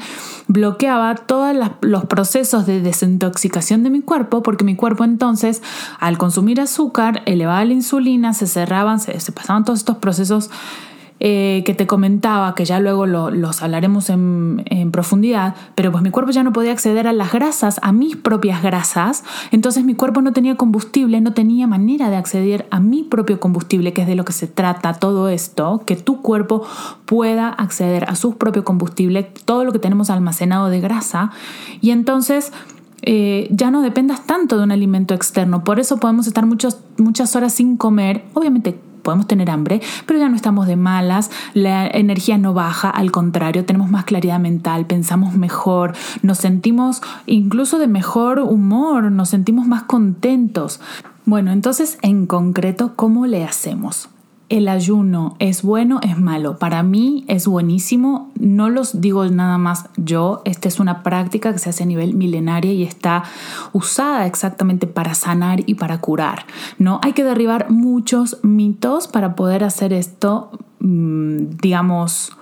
bloqueaba 0.49 1.15
todos 1.15 1.57
los 1.81 2.05
procesos 2.05 2.67
de 2.67 2.83
desintoxicación 2.83 3.83
de 3.83 3.89
mi 3.89 4.03
cuerpo 4.03 4.43
porque 4.43 4.65
mi 4.65 4.77
cuerpo 4.77 5.05
entonces 5.05 5.63
al 5.99 6.19
consumir 6.19 6.61
azúcar 6.61 7.23
elevaba 7.25 7.65
la 7.65 7.73
insulina, 7.73 8.35
se 8.35 8.47
cerraban, 8.47 9.01
se, 9.01 9.19
se 9.19 9.33
pasaban 9.33 9.65
todos 9.65 9.79
estos 9.79 9.97
procesos 9.97 10.51
eh, 11.27 11.63
que 11.65 11.73
te 11.73 11.87
comentaba, 11.87 12.55
que 12.55 12.67
ya 12.67 12.81
luego 12.81 13.07
los 13.07 13.63
hablaremos 13.63 14.11
en, 14.11 14.91
profundidad, 14.93 15.55
pero 15.75 15.91
pues 15.91 16.05
mi 16.05 16.11
cuerpo 16.11 16.33
ya 16.33 16.43
no 16.43 16.53
podía 16.53 16.71
acceder 16.71 17.07
a 17.07 17.15
las 17.15 17.33
grasas, 17.33 17.81
a 17.83 17.93
mis 17.93 18.15
propias 18.15 18.63
grasas, 18.63 19.25
entonces 19.51 19.85
mi 19.85 19.95
cuerpo 19.95 20.21
no 20.21 20.35
tenía 20.35 20.57
combustible, 20.57 21.23
no 21.23 21.33
tenía 21.33 21.67
manera 21.67 22.11
de 22.11 22.17
acceder 22.17 22.67
a 22.71 22.79
mi 22.79 23.05
propio 23.05 23.41
combustible, 23.41 23.95
que 23.95 24.03
es 24.03 24.07
de 24.07 24.17
lo 24.17 24.27
que 24.27 24.35
se 24.35 24.49
trata 24.49 24.93
todo 24.93 25.31
esto, 25.31 25.83
que 25.87 25.97
tu 25.97 26.21
cuerpo 26.21 26.63
pueda 27.07 27.49
acceder 27.49 28.05
a 28.05 28.17
su 28.17 28.37
propio 28.37 28.63
combustible, 28.63 29.23
todo 29.23 29.65
lo 29.65 29.73
que 29.73 29.79
tenemos 29.79 30.11
almacenado 30.11 30.69
de 30.69 30.81
grasa, 30.83 31.31
y 31.81 31.91
entonces... 31.91 32.53
Eh, 33.07 33.49
ya 33.51 33.71
no 33.71 33.83
dependas 33.83 34.25
tanto 34.25 34.57
de 34.57 34.65
un 34.65 34.73
alimento 34.73 35.13
externo. 35.13 35.63
Por 35.63 35.79
eso 35.79 35.99
podemos 35.99 36.27
estar 36.27 36.47
muchas 36.47 37.37
horas 37.37 37.53
sin 37.53 37.77
comer. 37.77 38.25
Obviamente 38.33 38.79
podemos 39.05 39.29
tener 39.29 39.51
hambre, 39.51 39.81
pero 40.07 40.19
ya 40.19 40.29
no 40.29 40.35
estamos 40.35 40.67
de 40.67 40.75
malas, 40.75 41.31
la 41.53 41.87
energía 41.87 42.39
no 42.39 42.53
baja, 42.55 42.91
al 42.91 43.13
contrario, 43.13 43.65
tenemos 43.65 43.91
más 43.91 44.05
claridad 44.05 44.41
mental, 44.41 44.87
pensamos 44.87 45.35
mejor, 45.35 45.95
nos 46.23 46.39
sentimos 46.39 47.03
incluso 47.27 47.79
de 47.79 47.87
mejor 47.87 48.41
humor, 48.41 49.13
nos 49.13 49.29
sentimos 49.29 49.69
más 49.69 49.85
contentos. 49.85 50.81
Bueno, 51.25 51.53
entonces 51.53 51.99
en 52.03 52.27
concreto, 52.27 52.95
¿cómo 52.97 53.27
le 53.27 53.45
hacemos? 53.45 54.09
El 54.49 54.69
ayuno 54.69 55.37
es 55.39 55.63
bueno, 55.63 56.01
es 56.03 56.19
malo. 56.19 56.59
Para 56.59 56.83
mí 56.83 57.25
es 57.29 57.47
buenísimo. 57.47 58.31
No 58.39 58.69
los 58.69 59.01
digo 59.01 59.25
nada 59.27 59.59
más 59.59 59.89
yo. 59.97 60.43
Esta 60.45 60.69
es 60.69 60.81
una 60.81 61.03
práctica 61.03 61.53
que 61.53 61.59
se 61.59 61.71
hace 61.71 61.85
a 61.85 61.87
nivel 61.87 62.15
milenaria 62.15 62.73
y 62.73 62.83
está 62.83 63.25
usada 63.73 64.27
exactamente 64.27 64.87
para 64.87 65.15
sanar 65.15 65.63
y 65.67 65.75
para 65.75 66.01
curar. 66.01 66.47
No 66.79 67.01
hay 67.03 67.13
que 67.15 67.25
derribar 67.25 67.71
muchos 67.71 68.39
mitos 68.43 69.09
para 69.09 69.35
poder 69.35 69.65
hacer 69.65 69.93
esto, 69.93 70.51
mm, 70.81 71.57
digamos, 71.61 72.37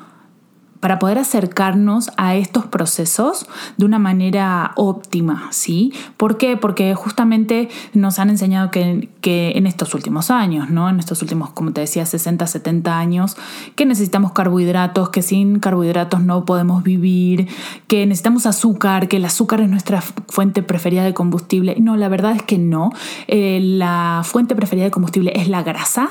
para 0.83 0.99
poder 0.99 1.17
acercarnos 1.19 2.11
a 2.17 2.35
estos 2.35 2.67
procesos 2.67 3.47
de 3.77 3.85
una 3.85 4.01
manera 4.01 4.73
óptima, 4.75 5.47
¿sí? 5.53 5.93
¿Por 6.17 6.39
qué? 6.39 6.57
Porque 6.57 6.93
justamente 6.97 7.69
nos 7.95 8.19
han 8.19 8.31
enseñado 8.31 8.73
que, 8.73 9.09
en 9.23 9.67
estos 9.69 9.95
últimos 9.95 10.33
años, 10.33 10.71
¿no? 10.71 10.89
En 10.89 10.99
estos 10.99 11.23
últimos, 11.23 11.51
como 11.51 11.73
te 11.73 11.83
decía, 11.83 12.05
60, 12.05 12.49
70 12.49 12.99
años, 12.99 13.37
que 13.77 13.87
necesitamos 13.87 14.33
carbohidratos, 14.33 15.11
que 15.11 15.23
sin 15.23 15.61
carbohidratos 15.61 16.21
no 16.21 16.45
podemos 16.45 16.83
vivir, 16.83 17.47
que 17.87 18.05
necesitamos 18.05 18.47
azúcar, 18.47 19.07
que 19.07 19.19
el 19.19 19.25
azúcar 19.25 19.61
es 19.61 19.69
nuestra 19.69 20.01
fuente 20.01 20.65
preferida 20.65 21.05
de 21.05 21.15
combustible. 21.15 21.77
No, 21.79 21.97
la 21.97 22.09
verdad 22.09 22.35
es 22.35 22.43
que 22.43 22.59
no. 22.59 22.91
Eh, 23.29 23.61
la 23.62 24.23
fuente 24.25 24.57
preferida 24.57 24.87
de 24.87 24.91
combustible 24.91 25.33
es 25.37 25.47
la 25.47 25.62
grasa. 25.62 26.11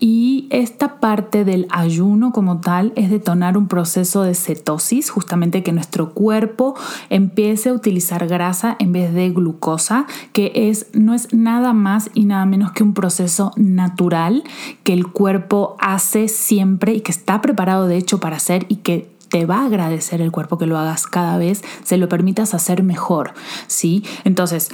Y 0.00 0.46
esta 0.50 1.00
parte 1.00 1.44
del 1.44 1.66
ayuno 1.70 2.30
como 2.30 2.60
tal 2.60 2.92
es 2.94 3.10
detonar 3.10 3.58
un 3.58 3.66
proceso 3.66 4.22
de 4.22 4.34
cetosis, 4.34 5.10
justamente 5.10 5.64
que 5.64 5.72
nuestro 5.72 6.14
cuerpo 6.14 6.76
empiece 7.10 7.70
a 7.70 7.72
utilizar 7.72 8.28
grasa 8.28 8.76
en 8.78 8.92
vez 8.92 9.12
de 9.12 9.30
glucosa, 9.30 10.06
que 10.32 10.52
es, 10.54 10.86
no 10.92 11.14
es 11.14 11.34
nada 11.34 11.72
más 11.72 12.10
y 12.14 12.26
nada 12.26 12.46
menos 12.46 12.70
que 12.70 12.84
un 12.84 12.94
proceso 12.94 13.52
natural 13.56 14.44
que 14.84 14.92
el 14.92 15.08
cuerpo 15.08 15.76
hace 15.80 16.28
siempre 16.28 16.94
y 16.94 17.00
que 17.00 17.10
está 17.10 17.40
preparado 17.40 17.88
de 17.88 17.96
hecho 17.96 18.20
para 18.20 18.36
hacer 18.36 18.66
y 18.68 18.76
que 18.76 19.10
te 19.28 19.46
va 19.46 19.62
a 19.62 19.66
agradecer 19.66 20.20
el 20.20 20.30
cuerpo 20.30 20.58
que 20.58 20.66
lo 20.66 20.78
hagas 20.78 21.06
cada 21.06 21.38
vez, 21.38 21.62
se 21.82 21.96
lo 21.96 22.08
permitas 22.08 22.54
hacer 22.54 22.82
mejor, 22.82 23.32
¿sí? 23.66 24.04
Entonces, 24.24 24.70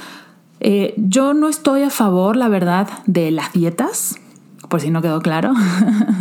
eh, 0.59 0.93
yo 0.97 1.33
no 1.33 1.49
estoy 1.49 1.81
a 1.81 1.89
favor, 1.89 2.37
la 2.37 2.47
verdad, 2.47 2.87
de 3.05 3.31
las 3.31 3.51
dietas, 3.53 4.19
por 4.69 4.81
si 4.81 4.89
no 4.89 5.01
quedó 5.01 5.21
claro, 5.21 5.53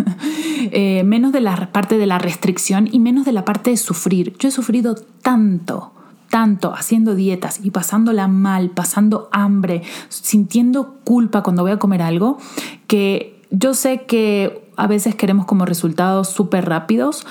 eh, 0.70 1.02
menos 1.04 1.32
de 1.32 1.40
la 1.40 1.72
parte 1.72 1.98
de 1.98 2.06
la 2.06 2.18
restricción 2.18 2.88
y 2.90 3.00
menos 3.00 3.24
de 3.24 3.32
la 3.32 3.44
parte 3.44 3.70
de 3.70 3.76
sufrir. 3.76 4.36
Yo 4.38 4.48
he 4.48 4.52
sufrido 4.52 4.94
tanto, 5.22 5.92
tanto 6.30 6.74
haciendo 6.74 7.14
dietas 7.14 7.60
y 7.62 7.70
pasándola 7.70 8.28
mal, 8.28 8.70
pasando 8.70 9.28
hambre, 9.32 9.82
sintiendo 10.08 10.96
culpa 11.04 11.42
cuando 11.42 11.62
voy 11.62 11.72
a 11.72 11.78
comer 11.78 12.02
algo, 12.02 12.38
que 12.86 13.42
yo 13.50 13.74
sé 13.74 14.04
que 14.06 14.68
a 14.76 14.86
veces 14.86 15.14
queremos 15.14 15.46
como 15.46 15.64
resultados 15.64 16.28
súper 16.28 16.68
rápidos, 16.68 17.26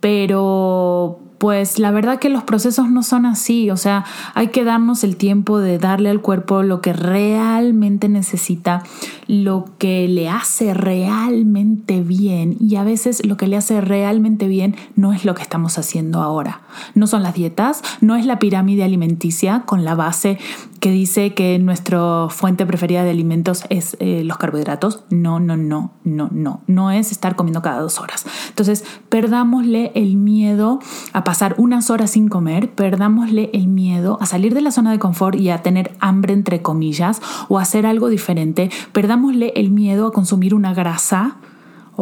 pero 0.00 1.20
pues 1.40 1.78
la 1.78 1.90
verdad 1.90 2.18
que 2.18 2.28
los 2.28 2.42
procesos 2.42 2.90
no 2.90 3.02
son 3.02 3.24
así, 3.24 3.70
o 3.70 3.78
sea, 3.78 4.04
hay 4.34 4.48
que 4.48 4.62
darnos 4.62 5.04
el 5.04 5.16
tiempo 5.16 5.58
de 5.58 5.78
darle 5.78 6.10
al 6.10 6.20
cuerpo 6.20 6.62
lo 6.62 6.82
que 6.82 6.92
realmente 6.92 8.10
necesita, 8.10 8.82
lo 9.26 9.64
que 9.78 10.06
le 10.06 10.28
hace 10.28 10.74
realmente 10.74 12.02
bien 12.02 12.58
y 12.60 12.76
a 12.76 12.84
veces 12.84 13.24
lo 13.24 13.38
que 13.38 13.46
le 13.46 13.56
hace 13.56 13.80
realmente 13.80 14.48
bien 14.48 14.76
no 14.96 15.14
es 15.14 15.24
lo 15.24 15.34
que 15.34 15.40
estamos 15.40 15.78
haciendo 15.78 16.20
ahora. 16.20 16.60
No 16.94 17.06
son 17.06 17.22
las 17.22 17.32
dietas, 17.32 17.82
no 18.02 18.16
es 18.16 18.26
la 18.26 18.38
pirámide 18.38 18.84
alimenticia 18.84 19.62
con 19.64 19.82
la 19.82 19.94
base 19.94 20.38
que 20.80 20.90
dice 20.90 21.34
que 21.34 21.58
nuestra 21.58 22.28
fuente 22.30 22.64
preferida 22.66 23.04
de 23.04 23.10
alimentos 23.10 23.64
es 23.68 23.96
eh, 24.00 24.22
los 24.24 24.38
carbohidratos. 24.38 25.04
No, 25.10 25.38
no, 25.38 25.56
no, 25.56 25.92
no, 26.04 26.28
no. 26.32 26.62
No 26.66 26.90
es 26.90 27.12
estar 27.12 27.36
comiendo 27.36 27.60
cada 27.60 27.80
dos 27.80 28.00
horas. 28.00 28.24
Entonces, 28.48 28.84
perdámosle 29.10 29.92
el 29.94 30.16
miedo 30.16 30.80
a 31.12 31.22
pasar 31.30 31.54
unas 31.58 31.90
horas 31.90 32.10
sin 32.10 32.26
comer, 32.26 32.70
perdámosle 32.72 33.50
el 33.52 33.68
miedo 33.68 34.18
a 34.20 34.26
salir 34.26 34.52
de 34.52 34.62
la 34.62 34.72
zona 34.72 34.90
de 34.90 34.98
confort 34.98 35.38
y 35.38 35.50
a 35.50 35.62
tener 35.62 35.92
hambre 36.00 36.32
entre 36.32 36.60
comillas 36.60 37.22
o 37.48 37.60
hacer 37.60 37.86
algo 37.86 38.08
diferente. 38.08 38.68
Perdámosle 38.90 39.52
el 39.54 39.70
miedo 39.70 40.08
a 40.08 40.12
consumir 40.12 40.56
una 40.56 40.74
grasa 40.74 41.36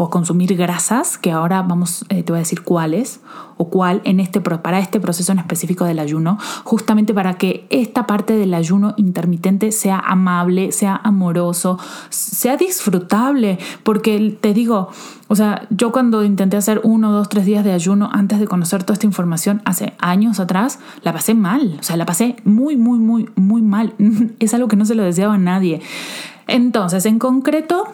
o 0.01 0.11
consumir 0.11 0.57
grasas, 0.57 1.19
que 1.19 1.33
ahora 1.33 1.61
vamos, 1.63 2.05
eh, 2.09 2.23
te 2.23 2.31
voy 2.31 2.39
a 2.39 2.43
decir 2.47 2.63
cuáles 2.63 3.19
o 3.57 3.69
cuál 3.69 4.01
en 4.05 4.21
este, 4.21 4.41
para 4.41 4.79
este 4.79 5.01
proceso 5.01 5.33
en 5.33 5.41
específico 5.41 5.85
del 5.85 5.99
ayuno, 5.99 6.39
justamente 6.63 7.13
para 7.13 7.35
que 7.35 7.67
esta 7.69 8.07
parte 8.07 8.35
del 8.35 8.55
ayuno 8.55 8.95
intermitente 8.97 9.73
sea 9.73 9.99
amable, 9.99 10.71
sea 10.71 11.01
amoroso, 11.03 11.81
sea 12.11 12.57
disfrutable, 12.57 13.59
porque 13.83 14.39
te 14.41 14.55
digo, 14.55 14.89
o 15.27 15.35
sea, 15.35 15.67
yo 15.71 15.91
cuando 15.91 16.23
intenté 16.23 16.57
hacer 16.57 16.81
uno, 16.85 17.11
dos, 17.11 17.29
tres 17.29 17.45
días 17.45 17.65
de 17.65 17.73
ayuno 17.73 18.09
antes 18.13 18.39
de 18.39 18.47
conocer 18.47 18.85
toda 18.85 18.95
esta 18.95 19.07
información 19.07 19.63
hace 19.65 19.95
años 19.99 20.39
atrás, 20.39 20.79
la 21.03 21.13
pasé 21.13 21.35
mal, 21.35 21.77
o 21.81 21.83
sea, 21.83 21.97
la 21.97 22.07
pasé 22.07 22.37
muy, 22.45 22.77
muy, 22.77 23.01
muy, 23.01 23.29
muy 23.35 23.63
mal. 23.63 23.95
es 24.39 24.55
algo 24.55 24.69
que 24.69 24.77
no 24.77 24.85
se 24.85 24.95
lo 24.95 25.03
deseaba 25.03 25.35
a 25.35 25.39
nadie. 25.39 25.83
Entonces, 26.47 27.05
en 27.05 27.19
concreto, 27.19 27.89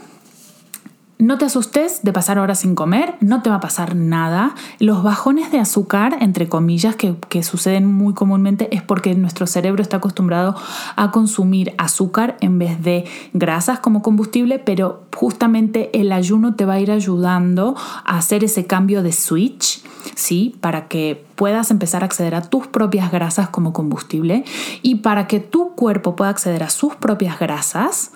no 1.18 1.38
te 1.38 1.44
asustes 1.44 2.02
de 2.02 2.12
pasar 2.12 2.38
horas 2.38 2.60
sin 2.60 2.74
comer, 2.74 3.14
no 3.20 3.40
te 3.40 3.48
va 3.48 3.56
a 3.56 3.60
pasar 3.60 3.94
nada. 3.94 4.54
Los 4.78 5.02
bajones 5.02 5.52
de 5.52 5.60
azúcar, 5.60 6.16
entre 6.20 6.48
comillas, 6.48 6.96
que, 6.96 7.14
suceden 7.42 7.86
muy 7.86 8.14
comúnmente 8.14 8.74
es 8.74 8.82
porque 8.82 9.14
nuestro 9.14 9.46
cerebro 9.46 9.82
está 9.82 9.98
acostumbrado 9.98 10.56
a 10.96 11.10
consumir 11.10 11.74
azúcar 11.78 12.36
en 12.40 12.58
vez 12.58 12.82
de 12.82 13.04
grasas 13.32 13.78
como 13.78 14.02
combustible, 14.02 14.58
pero 14.58 15.04
justamente 15.14 15.90
el 16.00 16.12
ayuno 16.12 16.54
te 16.54 16.64
va 16.64 16.74
a 16.74 16.80
ir 16.80 16.90
ayudando 16.90 17.76
a 18.04 18.18
hacer 18.18 18.44
ese 18.44 18.66
cambio 18.66 19.02
de 19.02 19.12
switch, 19.12 19.82
¿sí? 20.14 20.56
Para 20.60 20.88
que 20.88 21.24
puedas 21.36 21.70
empezar 21.70 22.02
a 22.02 22.06
acceder 22.06 22.34
a 22.34 22.42
tus 22.42 22.66
propias 22.66 23.10
grasas 23.12 23.48
como 23.48 23.72
combustible 23.72 24.44
y 24.82 24.96
para 24.96 25.26
que 25.26 25.40
tu 25.40 25.74
cuerpo 25.74 26.16
pueda 26.16 26.30
acceder 26.30 26.62
a 26.62 26.70
sus 26.70 26.94
propias 26.96 27.38
grasas 27.38 28.12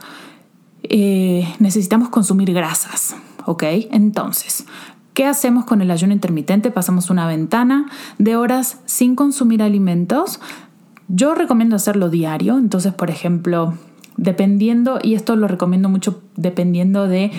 eh, 0.88 1.47
necesitamos 1.59 2.09
consumir 2.09 2.52
grasas, 2.52 3.16
¿ok? 3.47 3.64
Entonces, 3.90 4.66
¿qué 5.14 5.26
hacemos 5.26 5.64
con 5.64 5.83
el 5.83 5.90
ayuno 5.90 6.12
intermitente? 6.12 6.71
Pasamos 6.71 7.11
una 7.11 7.26
ventana 7.26 7.87
de 8.18 8.37
horas 8.37 8.80
sin 8.87 9.14
consumir 9.14 9.62
alimentos. 9.62 10.40
Yo 11.09 11.35
recomiendo 11.35 11.76
hacerlo 11.76 12.11
diario, 12.11 12.59
entonces, 12.59 12.92
por 12.92 13.11
ejemplo, 13.11 13.75
dependiendo, 14.16 14.99
y 15.02 15.14
esto 15.14 15.37
lo 15.37 15.49
recomiendo 15.49 15.88
mucho 15.88 16.23
dependiendo 16.37 17.07
de 17.07 17.30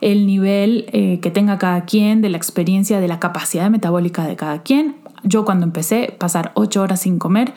el 0.00 0.26
nivel 0.26 0.86
eh, 0.92 1.18
que 1.20 1.30
tenga 1.30 1.58
cada 1.58 1.84
quien, 1.84 2.22
de 2.22 2.28
la 2.30 2.36
experiencia, 2.36 3.00
de 3.00 3.08
la 3.08 3.18
capacidad 3.18 3.70
metabólica 3.70 4.26
de 4.26 4.36
cada 4.36 4.62
quien. 4.62 4.96
Yo 5.24 5.44
cuando 5.44 5.66
empecé, 5.66 6.14
pasar 6.18 6.52
8 6.54 6.80
horas 6.80 7.00
sin 7.00 7.18
comer 7.18 7.52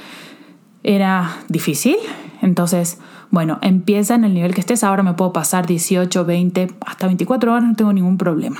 era 0.84 1.38
difícil, 1.48 1.96
entonces 2.42 2.98
bueno, 3.32 3.60
empieza 3.62 4.15
en 4.15 4.26
el 4.26 4.34
nivel 4.34 4.54
que 4.54 4.60
estés, 4.60 4.84
ahora 4.84 5.04
me 5.04 5.13
puedo 5.13 5.32
pasar 5.32 5.65
18, 5.65 6.26
20, 6.26 6.67
hasta 6.86 7.08
24 7.08 7.54
horas, 7.54 7.63
no 7.63 7.76
tengo 7.76 7.94
ningún 7.94 8.17
problema. 8.17 8.60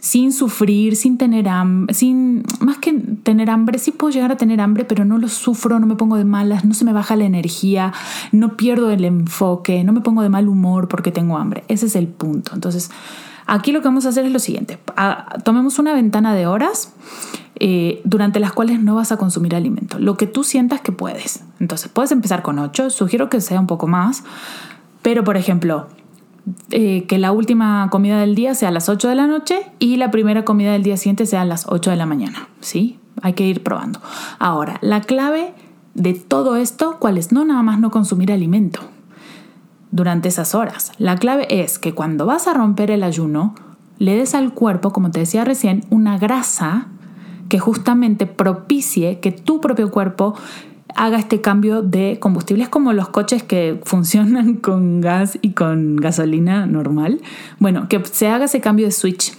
Sin 0.00 0.32
sufrir, 0.32 0.96
sin 0.96 1.16
tener 1.16 1.48
hambre, 1.48 1.94
sin, 1.94 2.44
más 2.60 2.78
que 2.78 2.92
tener 2.92 3.50
hambre, 3.50 3.78
sí 3.78 3.92
puedo 3.92 4.12
llegar 4.12 4.32
a 4.32 4.36
tener 4.36 4.60
hambre, 4.60 4.84
pero 4.84 5.04
no 5.04 5.18
lo 5.18 5.28
sufro, 5.28 5.78
no 5.78 5.86
me 5.86 5.96
pongo 5.96 6.16
de 6.16 6.24
malas, 6.24 6.64
no 6.64 6.74
se 6.74 6.84
me 6.84 6.92
baja 6.92 7.14
la 7.14 7.24
energía, 7.24 7.92
no 8.32 8.56
pierdo 8.56 8.90
el 8.90 9.04
enfoque, 9.04 9.84
no 9.84 9.92
me 9.92 10.00
pongo 10.00 10.22
de 10.22 10.28
mal 10.28 10.48
humor 10.48 10.88
porque 10.88 11.12
tengo 11.12 11.38
hambre. 11.38 11.64
Ese 11.68 11.86
es 11.86 11.96
el 11.96 12.08
punto. 12.08 12.52
Entonces, 12.54 12.90
aquí 13.46 13.70
lo 13.72 13.80
que 13.80 13.88
vamos 13.88 14.06
a 14.06 14.10
hacer 14.10 14.24
es 14.24 14.32
lo 14.32 14.38
siguiente. 14.38 14.78
Ah, 14.96 15.36
tomemos 15.44 15.78
una 15.78 15.92
ventana 15.92 16.34
de 16.34 16.46
horas 16.46 16.92
eh, 17.60 18.00
durante 18.04 18.40
las 18.40 18.52
cuales 18.52 18.80
no 18.80 18.94
vas 18.94 19.12
a 19.12 19.16
consumir 19.16 19.54
alimento, 19.54 19.98
lo 19.98 20.16
que 20.16 20.26
tú 20.26 20.44
sientas 20.44 20.80
que 20.80 20.92
puedes. 20.92 21.44
Entonces, 21.60 21.90
puedes 21.92 22.12
empezar 22.12 22.42
con 22.42 22.58
8, 22.58 22.90
sugiero 22.90 23.28
que 23.28 23.40
sea 23.40 23.58
un 23.58 23.66
poco 23.66 23.86
más, 23.86 24.24
pero 25.02 25.24
por 25.24 25.36
ejemplo, 25.36 25.86
eh, 26.70 27.04
que 27.06 27.18
la 27.18 27.32
última 27.32 27.88
comida 27.90 28.20
del 28.20 28.34
día 28.34 28.54
sea 28.54 28.68
a 28.68 28.72
las 28.72 28.88
8 28.88 29.08
de 29.08 29.14
la 29.14 29.26
noche 29.26 29.60
y 29.78 29.96
la 29.96 30.10
primera 30.10 30.44
comida 30.44 30.72
del 30.72 30.82
día 30.82 30.96
siguiente 30.96 31.26
sea 31.26 31.42
a 31.42 31.44
las 31.44 31.66
8 31.68 31.90
de 31.90 31.96
la 31.96 32.06
mañana, 32.06 32.48
¿sí? 32.60 32.98
Hay 33.22 33.32
que 33.32 33.46
ir 33.46 33.62
probando. 33.62 34.00
Ahora, 34.38 34.78
la 34.80 35.00
clave 35.00 35.52
de 35.94 36.14
todo 36.14 36.56
esto, 36.56 36.96
¿cuál 37.00 37.18
es? 37.18 37.32
No 37.32 37.44
nada 37.44 37.62
más 37.62 37.80
no 37.80 37.90
consumir 37.90 38.32
alimento 38.32 38.80
durante 39.90 40.28
esas 40.28 40.54
horas. 40.54 40.92
La 40.98 41.16
clave 41.16 41.62
es 41.62 41.78
que 41.78 41.94
cuando 41.94 42.26
vas 42.26 42.46
a 42.46 42.54
romper 42.54 42.90
el 42.90 43.02
ayuno, 43.02 43.54
le 43.98 44.14
des 44.14 44.34
al 44.34 44.52
cuerpo, 44.52 44.92
como 44.92 45.10
te 45.10 45.20
decía 45.20 45.44
recién, 45.44 45.84
una 45.90 46.18
grasa 46.18 46.86
que 47.48 47.58
justamente 47.58 48.26
propicie 48.26 49.20
que 49.20 49.32
tu 49.32 49.60
propio 49.60 49.90
cuerpo 49.90 50.34
haga 50.94 51.18
este 51.18 51.40
cambio 51.40 51.82
de 51.82 52.18
combustible. 52.20 52.64
Es 52.64 52.68
como 52.68 52.92
los 52.92 53.08
coches 53.08 53.42
que 53.42 53.80
funcionan 53.84 54.54
con 54.62 55.00
gas 55.00 55.38
y 55.42 55.52
con 55.52 55.96
gasolina 55.96 56.66
normal. 56.66 57.20
Bueno, 57.58 57.88
que 57.88 58.02
se 58.04 58.28
haga 58.28 58.46
ese 58.46 58.60
cambio 58.60 58.86
de 58.86 58.92
switch 58.92 59.32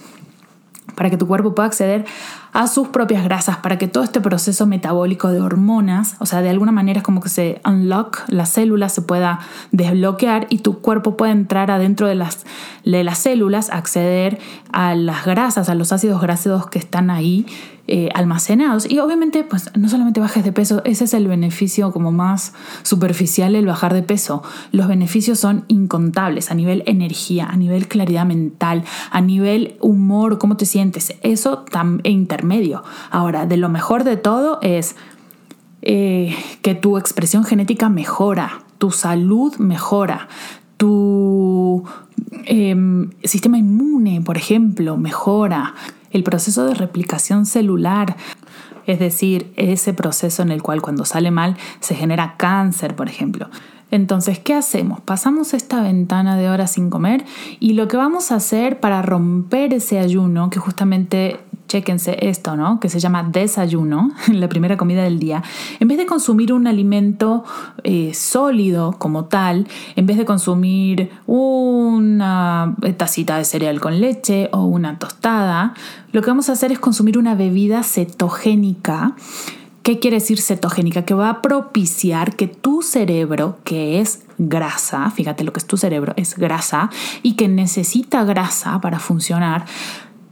para 0.96 1.08
que 1.08 1.16
tu 1.16 1.26
cuerpo 1.26 1.54
pueda 1.54 1.66
acceder 1.66 2.04
a 2.52 2.66
sus 2.66 2.88
propias 2.88 3.24
grasas, 3.24 3.58
para 3.58 3.78
que 3.78 3.88
todo 3.88 4.02
este 4.02 4.20
proceso 4.20 4.66
metabólico 4.66 5.28
de 5.28 5.40
hormonas, 5.40 6.16
o 6.18 6.26
sea, 6.26 6.42
de 6.42 6.50
alguna 6.50 6.72
manera 6.72 6.98
es 6.98 7.04
como 7.04 7.20
que 7.20 7.28
se 7.28 7.60
unlock, 7.64 8.18
la 8.28 8.44
célula 8.44 8.88
se 8.88 9.00
pueda 9.00 9.38
desbloquear 9.70 10.46
y 10.50 10.58
tu 10.58 10.80
cuerpo 10.80 11.16
pueda 11.16 11.32
entrar 11.32 11.70
adentro 11.70 12.08
de 12.08 12.16
las, 12.16 12.44
de 12.84 13.04
las 13.04 13.18
células, 13.18 13.70
acceder 13.70 14.40
a 14.72 14.94
las 14.94 15.24
grasas, 15.24 15.68
a 15.68 15.74
los 15.74 15.92
ácidos 15.92 16.20
grasos 16.20 16.66
que 16.66 16.78
están 16.78 17.10
ahí 17.10 17.46
eh, 17.92 18.08
almacenados. 18.14 18.88
Y 18.88 19.00
obviamente, 19.00 19.42
pues 19.42 19.68
no 19.76 19.88
solamente 19.88 20.20
bajes 20.20 20.44
de 20.44 20.52
peso, 20.52 20.80
ese 20.84 21.02
es 21.02 21.12
el 21.12 21.26
beneficio 21.26 21.90
como 21.90 22.12
más 22.12 22.52
superficial, 22.84 23.56
el 23.56 23.66
bajar 23.66 23.94
de 23.94 24.04
peso. 24.04 24.44
Los 24.70 24.86
beneficios 24.86 25.40
son 25.40 25.64
incontables 25.66 26.52
a 26.52 26.54
nivel 26.54 26.84
energía, 26.86 27.48
a 27.50 27.56
nivel 27.56 27.88
claridad 27.88 28.26
mental, 28.26 28.84
a 29.10 29.20
nivel 29.20 29.76
humor, 29.80 30.38
cómo 30.38 30.56
te 30.56 30.66
sientes. 30.66 31.16
Eso 31.22 31.64
e 32.04 32.10
intermedio. 32.10 32.84
Ahora, 33.10 33.46
de 33.46 33.56
lo 33.56 33.68
mejor 33.68 34.04
de 34.04 34.16
todo 34.16 34.60
es 34.62 34.94
eh, 35.82 36.36
que 36.62 36.76
tu 36.76 36.96
expresión 36.96 37.42
genética 37.42 37.88
mejora, 37.88 38.62
tu 38.78 38.92
salud 38.92 39.56
mejora, 39.56 40.28
tu 40.76 41.82
em, 42.44 43.10
sistema 43.24 43.58
inmune, 43.58 44.20
por 44.20 44.36
ejemplo, 44.36 44.96
mejora 44.96 45.74
el 46.10 46.22
proceso 46.22 46.66
de 46.66 46.74
replicación 46.74 47.46
celular, 47.46 48.16
es 48.86 48.98
decir, 48.98 49.52
ese 49.56 49.92
proceso 49.94 50.42
en 50.42 50.50
el 50.50 50.62
cual 50.62 50.82
cuando 50.82 51.04
sale 51.04 51.30
mal 51.30 51.56
se 51.80 51.94
genera 51.94 52.34
cáncer, 52.36 52.96
por 52.96 53.08
ejemplo. 53.08 53.48
Entonces, 53.90 54.38
¿qué 54.38 54.54
hacemos? 54.54 55.00
Pasamos 55.00 55.52
esta 55.52 55.82
ventana 55.82 56.36
de 56.36 56.48
horas 56.48 56.72
sin 56.72 56.90
comer 56.90 57.24
y 57.58 57.72
lo 57.72 57.88
que 57.88 57.96
vamos 57.96 58.30
a 58.30 58.36
hacer 58.36 58.78
para 58.78 59.02
romper 59.02 59.74
ese 59.74 59.98
ayuno, 59.98 60.48
que 60.50 60.60
justamente 60.60 61.40
chéquense 61.70 62.18
esto, 62.28 62.56
¿no? 62.56 62.80
Que 62.80 62.88
se 62.88 62.98
llama 62.98 63.22
desayuno, 63.22 64.10
la 64.32 64.48
primera 64.48 64.76
comida 64.76 65.04
del 65.04 65.20
día. 65.20 65.42
En 65.78 65.86
vez 65.86 65.98
de 65.98 66.04
consumir 66.04 66.52
un 66.52 66.66
alimento 66.66 67.44
eh, 67.84 68.12
sólido 68.12 68.96
como 68.98 69.26
tal, 69.26 69.68
en 69.94 70.06
vez 70.06 70.18
de 70.18 70.24
consumir 70.24 71.10
una 71.26 72.74
tacita 72.96 73.38
de 73.38 73.44
cereal 73.44 73.80
con 73.80 74.00
leche 74.00 74.48
o 74.52 74.64
una 74.64 74.98
tostada, 74.98 75.74
lo 76.10 76.22
que 76.22 76.30
vamos 76.30 76.48
a 76.48 76.52
hacer 76.52 76.72
es 76.72 76.80
consumir 76.80 77.16
una 77.16 77.36
bebida 77.36 77.84
cetogénica 77.84 79.14
¿Qué 79.82 79.98
quiere 79.98 80.18
decir 80.18 80.40
cetogénica? 80.42 81.06
Que 81.06 81.14
va 81.14 81.30
a 81.30 81.40
propiciar 81.40 82.36
que 82.36 82.48
tu 82.48 82.82
cerebro, 82.82 83.58
que 83.64 84.00
es 84.00 84.24
grasa, 84.36 85.10
fíjate 85.10 85.42
lo 85.42 85.54
que 85.54 85.60
es 85.60 85.66
tu 85.66 85.78
cerebro, 85.78 86.12
es 86.16 86.36
grasa, 86.36 86.90
y 87.22 87.32
que 87.32 87.48
necesita 87.48 88.24
grasa 88.24 88.78
para 88.82 88.98
funcionar, 88.98 89.64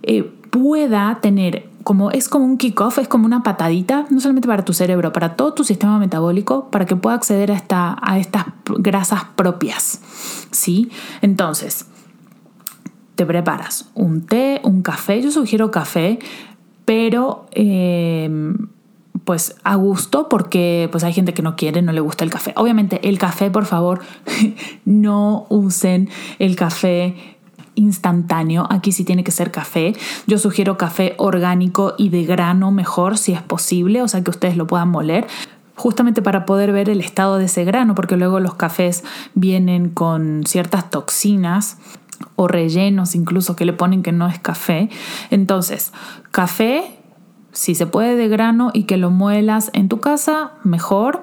eh, 0.02 0.30
pueda 0.50 1.18
tener 1.20 1.68
como 1.84 2.10
es 2.10 2.28
como 2.28 2.44
un 2.44 2.58
kickoff, 2.58 2.98
es 2.98 3.08
como 3.08 3.24
una 3.24 3.42
patadita, 3.42 4.06
no 4.10 4.20
solamente 4.20 4.46
para 4.46 4.64
tu 4.64 4.74
cerebro, 4.74 5.12
para 5.12 5.36
todo 5.36 5.54
tu 5.54 5.64
sistema 5.64 5.98
metabólico, 5.98 6.68
para 6.70 6.84
que 6.84 6.96
pueda 6.96 7.16
acceder 7.16 7.50
a, 7.50 7.98
a 8.02 8.18
estas 8.18 8.44
grasas 8.66 9.24
propias. 9.36 10.00
¿Sí? 10.50 10.90
Entonces, 11.22 11.86
te 13.14 13.24
preparas 13.24 13.88
un 13.94 14.26
té, 14.26 14.60
un 14.64 14.82
café, 14.82 15.22
yo 15.22 15.30
sugiero 15.30 15.70
café, 15.70 16.18
pero 16.84 17.46
eh, 17.52 18.28
pues 19.24 19.56
a 19.62 19.74
gusto 19.74 20.28
porque 20.28 20.88
pues 20.90 21.04
hay 21.04 21.12
gente 21.12 21.34
que 21.34 21.42
no 21.42 21.54
quiere, 21.54 21.82
no 21.82 21.92
le 21.92 22.00
gusta 22.00 22.24
el 22.24 22.30
café. 22.30 22.54
Obviamente 22.56 23.06
el 23.08 23.18
café, 23.18 23.50
por 23.50 23.66
favor, 23.66 24.00
no 24.86 25.46
usen 25.50 26.08
el 26.38 26.56
café 26.56 27.37
instantáneo. 27.78 28.66
Aquí 28.70 28.92
sí 28.92 29.04
tiene 29.04 29.24
que 29.24 29.30
ser 29.30 29.50
café. 29.50 29.94
Yo 30.26 30.38
sugiero 30.38 30.76
café 30.76 31.14
orgánico 31.18 31.94
y 31.96 32.10
de 32.10 32.24
grano 32.24 32.70
mejor 32.70 33.16
si 33.16 33.32
es 33.32 33.42
posible, 33.42 34.02
o 34.02 34.08
sea 34.08 34.22
que 34.22 34.30
ustedes 34.30 34.56
lo 34.56 34.66
puedan 34.66 34.90
moler 34.90 35.26
justamente 35.74 36.22
para 36.22 36.44
poder 36.44 36.72
ver 36.72 36.90
el 36.90 37.00
estado 37.00 37.38
de 37.38 37.44
ese 37.44 37.64
grano, 37.64 37.94
porque 37.94 38.16
luego 38.16 38.40
los 38.40 38.54
cafés 38.54 39.04
vienen 39.34 39.90
con 39.90 40.42
ciertas 40.44 40.90
toxinas 40.90 41.78
o 42.34 42.48
rellenos 42.48 43.14
incluso 43.14 43.54
que 43.54 43.64
le 43.64 43.72
ponen 43.72 44.02
que 44.02 44.10
no 44.10 44.26
es 44.26 44.40
café. 44.40 44.90
Entonces, 45.30 45.92
café 46.32 46.97
si 47.58 47.74
se 47.74 47.88
puede 47.88 48.14
de 48.14 48.28
grano 48.28 48.70
y 48.72 48.84
que 48.84 48.96
lo 48.96 49.10
muelas 49.10 49.72
en 49.72 49.88
tu 49.88 49.98
casa, 49.98 50.52
mejor. 50.62 51.22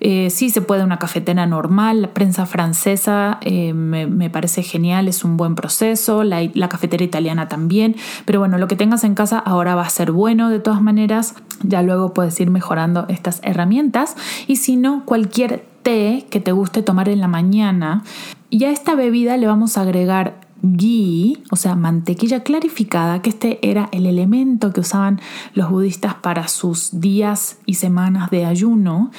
Eh, 0.00 0.30
si 0.30 0.50
se 0.50 0.60
puede 0.60 0.82
una 0.82 0.98
cafetera 0.98 1.46
normal, 1.46 2.02
la 2.02 2.08
prensa 2.08 2.44
francesa 2.44 3.38
eh, 3.42 3.72
me, 3.72 4.28
parece 4.28 4.64
genial, 4.64 5.06
es 5.06 5.22
un 5.22 5.36
buen 5.36 5.54
proceso, 5.54 6.24
la, 6.24 6.42
la, 6.54 6.68
cafetera 6.68 7.04
italiana 7.04 7.46
también, 7.46 7.94
pero 8.24 8.40
bueno, 8.40 8.58
lo 8.58 8.66
que 8.66 8.74
tengas 8.74 9.04
en 9.04 9.14
casa 9.14 9.38
ahora 9.38 9.76
va 9.76 9.82
a 9.82 9.88
ser 9.88 10.10
bueno 10.10 10.50
de 10.50 10.58
todas 10.58 10.82
maneras, 10.82 11.36
ya 11.62 11.82
luego 11.82 12.12
puedes 12.12 12.40
ir 12.40 12.50
mejorando 12.50 13.06
estas 13.08 13.38
herramientas. 13.44 14.16
Y 14.48 14.56
si 14.56 14.74
no, 14.74 15.04
cualquier 15.04 15.64
té 15.84 16.26
que 16.30 16.40
te 16.40 16.50
guste 16.50 16.82
tomar 16.82 17.08
en 17.08 17.20
la 17.20 17.28
mañana. 17.28 18.02
Y 18.50 18.64
a 18.64 18.70
esta 18.72 18.96
bebida 18.96 19.36
le 19.36 19.46
vamos 19.46 19.78
a 19.78 19.82
agregar 19.82 20.45
ghee, 20.74 21.42
o 21.50 21.56
sea, 21.56 21.76
mantequilla 21.76 22.42
clarificada, 22.42 23.22
que 23.22 23.30
este 23.30 23.58
era 23.62 23.88
el 23.92 24.06
elemento 24.06 24.72
que 24.72 24.80
usaban 24.80 25.20
los 25.54 25.70
budistas 25.70 26.14
para 26.14 26.48
sus 26.48 27.00
días 27.00 27.58
y 27.66 27.74
semanas 27.74 28.30
de 28.30 28.44
ayuno, 28.44 29.10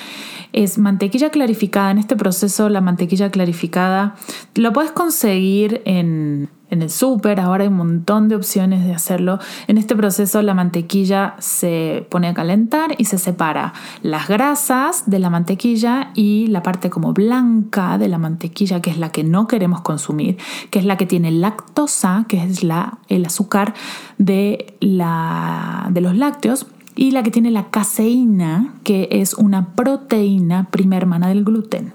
es 0.53 0.77
mantequilla 0.77 1.29
clarificada. 1.29 1.91
En 1.91 1.99
este 1.99 2.15
proceso, 2.15 2.69
la 2.69 2.81
mantequilla 2.81 3.31
clarificada 3.31 4.15
lo 4.55 4.73
puedes 4.73 4.91
conseguir 4.91 5.81
en 5.85 6.49
en 6.69 6.81
el 6.81 6.89
súper, 6.89 7.39
ahora 7.39 7.63
hay 7.63 7.69
un 7.69 7.77
montón 7.77 8.27
de 8.27 8.35
opciones 8.35 8.85
de 8.85 8.93
hacerlo. 8.93 9.39
En 9.67 9.77
este 9.77 9.95
proceso 9.95 10.41
la 10.41 10.53
mantequilla 10.53 11.35
se 11.39 12.05
pone 12.09 12.27
a 12.27 12.33
calentar 12.33 12.95
y 12.97 13.05
se 13.05 13.17
separa 13.17 13.73
las 14.01 14.27
grasas 14.27 15.09
de 15.09 15.19
la 15.19 15.29
mantequilla 15.29 16.11
y 16.13 16.47
la 16.47 16.63
parte 16.63 16.89
como 16.89 17.13
blanca 17.13 17.97
de 17.97 18.09
la 18.09 18.17
mantequilla, 18.17 18.81
que 18.81 18.89
es 18.89 18.97
la 18.97 19.09
que 19.09 19.23
no 19.23 19.47
queremos 19.47 19.81
consumir, 19.81 20.37
que 20.69 20.79
es 20.79 20.85
la 20.85 20.97
que 20.97 21.05
tiene 21.05 21.31
lactosa, 21.31 22.25
que 22.27 22.43
es 22.43 22.63
la, 22.63 22.99
el 23.07 23.25
azúcar 23.25 23.73
de, 24.17 24.75
la, 24.79 25.87
de 25.91 26.01
los 26.01 26.17
lácteos, 26.17 26.67
y 26.95 27.11
la 27.11 27.21
que 27.21 27.31
tiene 27.31 27.51
la 27.51 27.69
caseína, 27.69 28.73
que 28.83 29.07
es 29.11 29.35
una 29.35 29.75
proteína 29.75 30.67
prima 30.71 30.97
hermana 30.97 31.27
del 31.27 31.43
gluten. 31.43 31.93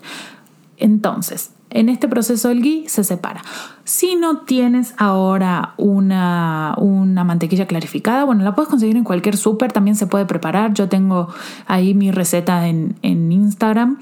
Entonces, 0.78 1.50
en 1.74 1.88
este 1.88 2.08
proceso 2.08 2.50
el 2.50 2.62
ghee 2.62 2.84
se 2.88 3.04
separa. 3.04 3.42
Si 3.84 4.16
no 4.16 4.38
tienes 4.38 4.94
ahora 4.96 5.74
una, 5.76 6.74
una 6.78 7.24
mantequilla 7.24 7.66
clarificada, 7.66 8.24
bueno, 8.24 8.44
la 8.44 8.54
puedes 8.54 8.68
conseguir 8.68 8.96
en 8.96 9.04
cualquier 9.04 9.36
súper, 9.36 9.72
también 9.72 9.96
se 9.96 10.06
puede 10.06 10.26
preparar. 10.26 10.74
Yo 10.74 10.88
tengo 10.88 11.28
ahí 11.66 11.94
mi 11.94 12.10
receta 12.10 12.68
en, 12.68 12.96
en 13.02 13.32
Instagram 13.32 13.98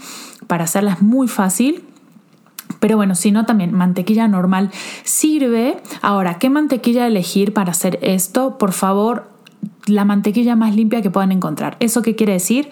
para 0.47 0.65
hacerla 0.65 0.95
es 0.95 1.03
muy 1.03 1.29
fácil. 1.29 1.85
Pero 2.79 2.97
bueno, 2.97 3.15
si 3.15 3.31
no, 3.33 3.47
también 3.47 3.73
mantequilla 3.73 4.29
normal 4.29 4.71
sirve. 5.05 5.77
Ahora, 6.03 6.39
¿qué 6.39 6.51
mantequilla 6.51 7.07
elegir 7.07 7.53
para 7.53 7.73
hacer 7.73 7.99
esto? 8.03 8.59
Por 8.59 8.73
favor, 8.73 9.29
la 9.87 10.05
mantequilla 10.05 10.57
más 10.57 10.75
limpia 10.75 11.03
que 11.03 11.11
puedan 11.11 11.33
encontrar. 11.33 11.77
¿Eso 11.81 12.03
qué 12.03 12.15
quiere 12.15 12.35
decir? 12.35 12.71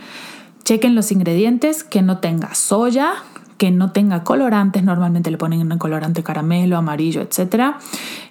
Chequen 0.64 0.94
los 0.94 1.12
ingredientes, 1.12 1.82
que 1.82 2.02
no 2.02 2.18
tenga 2.18 2.54
soya, 2.54 3.14
que 3.58 3.70
no 3.70 3.90
tenga 3.90 4.24
colorantes, 4.24 4.84
normalmente 4.84 5.30
le 5.30 5.36
ponen 5.36 5.70
un 5.70 5.78
colorante 5.78 6.22
caramelo, 6.22 6.76
amarillo, 6.76 7.20
etc. 7.20 7.74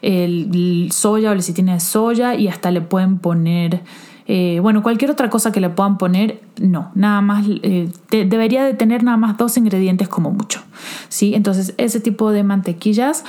El, 0.02 0.90
soya 0.92 1.32
o 1.32 1.42
si 1.42 1.54
tiene 1.54 1.80
soya 1.80 2.34
y 2.34 2.48
hasta 2.48 2.72
le 2.72 2.82
pueden 2.82 3.20
poner... 3.20 3.84
Eh, 4.30 4.60
bueno, 4.62 4.84
cualquier 4.84 5.12
otra 5.12 5.30
cosa 5.30 5.54
que 5.54 5.62
le 5.62 5.70
puedan 5.70 5.98
poner, 5.98 6.42
no, 6.60 6.92
nada 6.96 7.22
más, 7.22 7.46
eh, 7.64 7.90
debería 8.10 8.66
de 8.66 8.74
tener 8.74 9.02
nada 9.02 9.16
más 9.16 9.38
dos 9.38 9.56
ingredientes 9.56 10.10
como 10.10 10.32
mucho, 10.32 10.60
¿sí? 11.08 11.34
Entonces, 11.34 11.74
ese 11.78 12.02
tipo 12.02 12.32
de 12.32 12.44
mantequillas 12.44 13.24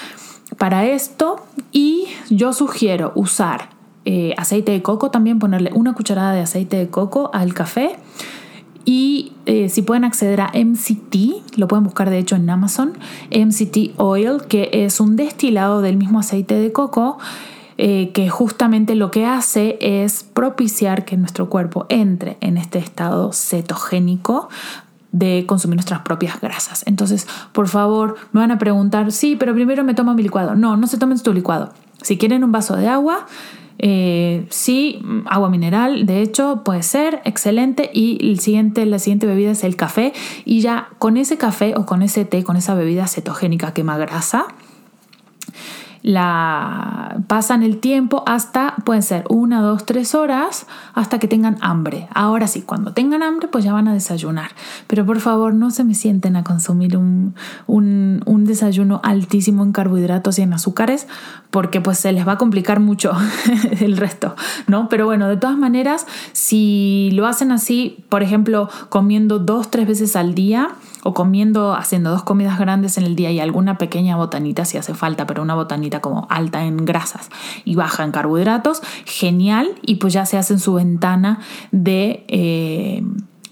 para 0.57 0.87
esto 0.87 1.47
y 1.71 2.07
yo 2.31 2.53
sugiero 2.53 3.13
usar 3.15 3.71
eh, 4.05 4.35
aceite 4.39 4.73
de 4.73 4.83
coco, 4.83 5.11
también 5.11 5.39
ponerle 5.39 5.71
una 5.75 5.93
cucharada 5.93 6.33
de 6.33 6.41
aceite 6.41 6.79
de 6.79 6.89
coco 6.89 7.31
al 7.33 7.55
café 7.55 7.97
y 8.85 9.33
eh, 9.47 9.69
si 9.69 9.83
pueden 9.83 10.05
acceder 10.05 10.41
a 10.41 10.53
MCT, 10.55 11.57
lo 11.57 11.69
pueden 11.69 11.85
buscar 11.85 12.11
de 12.11 12.19
hecho 12.19 12.37
en 12.37 12.49
Amazon, 12.49 12.93
MCT 13.31 13.99
Oil, 13.99 14.43
que 14.49 14.71
es 14.73 15.01
un 15.01 15.17
destilado 15.17 15.83
del 15.83 15.97
mismo 15.97 16.21
aceite 16.21 16.55
de 16.55 16.73
coco, 16.73 17.19
eh, 17.77 18.11
que 18.13 18.29
justamente 18.29 18.95
lo 18.95 19.11
que 19.11 19.27
hace 19.27 19.79
es 19.81 20.25
propiciar 20.25 21.05
que 21.05 21.17
nuestro 21.17 21.49
cuerpo 21.49 21.87
entre 21.89 22.37
en 22.41 22.57
este 22.57 22.79
estado 22.79 23.33
cetogénico 23.33 24.49
de 25.13 25.45
consumir 25.47 25.77
nuestras 25.77 26.01
propias 26.01 26.41
grasas. 26.41 26.83
Entonces, 26.87 27.27
por 27.53 27.69
favor, 27.69 28.17
me 28.33 28.41
van 28.41 28.51
a 28.51 28.59
preguntar, 28.59 29.13
sí, 29.13 29.37
pero 29.37 29.55
primero 29.55 29.85
me 29.85 29.95
tomo 29.95 30.15
mi 30.15 30.23
licuado. 30.23 30.55
No, 30.55 30.77
no 30.77 30.87
se 30.87 30.99
tomen 30.99 31.19
tu 31.21 31.33
licuado. 31.33 31.73
Si 32.03 32.19
quieren 32.19 32.45
un 32.45 32.53
vaso 32.53 32.77
de 32.77 32.89
agua, 32.89 33.27
eh, 33.79 34.45
sí, 34.51 35.01
agua 35.27 35.51
mineral, 35.51 36.05
de 36.05 36.21
hecho, 36.21 36.63
puede 36.65 36.83
ser 36.83 37.21
excelente. 37.25 37.91
Y 37.93 38.19
el 38.31 38.41
siguiente, 38.41 38.85
la 38.87 38.99
siguiente 38.99 39.27
bebida 39.27 39.53
es 39.53 39.65
el 39.65 39.77
café. 39.77 40.13
Y 40.45 40.61
ya 40.61 40.89
con 40.99 41.17
ese 41.17 41.39
café 41.39 41.75
o 41.77 41.87
con 41.87 42.03
ese 42.03 42.25
té, 42.25 42.43
con 42.45 42.57
esa 42.57 42.75
bebida 42.75 43.07
cetogénica 43.07 43.73
quema 43.73 43.97
grasa, 43.99 44.47
la 46.03 47.23
pasan 47.27 47.63
el 47.63 47.79
tiempo 47.79 48.23
hasta, 48.27 48.77
pueden 48.85 49.03
ser 49.03 49.25
una, 49.29 49.61
dos, 49.61 49.85
tres 49.85 50.15
horas, 50.15 50.67
hasta 50.95 51.19
que 51.19 51.29
tengan 51.29 51.57
hambre. 51.61 52.09
Ahora 52.15 52.47
sí, 52.47 52.63
cuando 52.63 52.93
tengan 52.93 53.23
hambre, 53.23 53.49
pues 53.49 53.65
ya 53.65 53.73
van 53.73 53.89
a 53.89 53.93
desayunar. 53.93 54.51
Pero 54.87 55.05
por 55.05 55.21
favor, 55.21 55.55
no 55.55 55.71
se 55.71 55.85
me 55.85 55.95
sienten 55.95 56.37
a 56.37 56.45
consumir 56.45 56.97
un, 56.97 57.35
un, 57.67 58.23
un 58.27 58.45
desayuno 58.45 59.01
altísimo 59.03 59.63
en 59.63 59.73
carbohidratos 59.73 60.39
y 60.39 60.43
en 60.43 60.53
azúcares, 60.53 61.07
porque 61.51 61.81
pues 61.81 61.99
se 61.99 62.13
les 62.13 62.27
va 62.27 62.33
a 62.33 62.39
complicar 62.39 62.81
mucho 62.81 63.13
el 63.81 63.97
resto, 63.97 64.35
¿no? 64.67 64.89
Pero 64.89 65.07
bueno, 65.07 65.29
de 65.29 65.37
todas 65.37 65.57
maneras, 65.57 66.07
si 66.33 67.11
lo 67.13 67.27
hacen 67.27 67.53
así, 67.53 68.05
por 68.09 68.23
ejemplo, 68.23 68.69
comiendo 68.89 69.39
dos, 69.39 69.71
tres 69.71 69.87
veces 69.87 70.17
al 70.17 70.35
día, 70.35 70.71
o 71.05 71.15
comiendo, 71.15 71.75
haciendo 71.75 72.11
dos 72.11 72.23
comidas 72.23 72.59
grandes 72.59 72.99
en 72.99 73.05
el 73.05 73.17
día 73.17 73.31
y 73.31 73.41
alguna 73.41 73.79
pequeña 73.79 74.17
botanita 74.17 74.65
si 74.65 74.79
hace 74.79 74.95
falta, 74.95 75.27
pero 75.27 75.43
una 75.43 75.55
botanita 75.55 76.01
como 76.01 76.27
alta 76.31 76.65
en 76.65 76.85
grasas 76.85 77.31
y 77.65 77.75
baja 77.75 78.05
en 78.05 78.13
carbohidratos, 78.13 78.83
genial, 79.05 79.69
y 79.83 79.97
pues 79.97 80.13
ya 80.13 80.27
se 80.27 80.37
hacen 80.37 80.59
su 80.59 80.75
ventana 80.75 81.41
de... 81.73 82.25
Eh, 82.29 83.03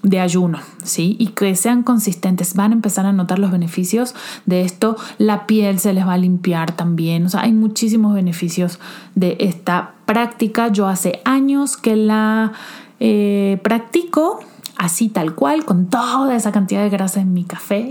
de 0.03 0.19
ayuno, 0.19 0.59
¿sí? 0.83 1.17
Y 1.19 1.27
que 1.27 1.55
sean 1.55 1.83
consistentes, 1.83 2.53
van 2.53 2.71
a 2.71 2.75
empezar 2.75 3.05
a 3.05 3.11
notar 3.11 3.39
los 3.39 3.51
beneficios 3.51 4.15
de 4.45 4.61
esto, 4.61 4.95
la 5.17 5.45
piel 5.47 5.79
se 5.79 5.91
les 5.91 6.05
va 6.05 6.13
a 6.13 6.17
limpiar 6.17 6.71
también, 6.71 7.25
o 7.25 7.29
sea, 7.29 7.41
hay 7.41 7.51
muchísimos 7.51 8.13
beneficios 8.13 8.79
de 9.15 9.35
esta 9.39 9.95
práctica. 10.05 10.69
Yo 10.69 10.87
hace 10.87 11.19
años 11.25 11.75
que 11.75 11.95
la 11.95 12.53
eh, 12.99 13.59
practico 13.63 14.39
así 14.77 15.09
tal 15.09 15.35
cual, 15.35 15.65
con 15.65 15.87
toda 15.87 16.35
esa 16.35 16.51
cantidad 16.51 16.83
de 16.83 16.89
grasa 16.89 17.19
en 17.19 17.33
mi 17.33 17.43
café. 17.43 17.89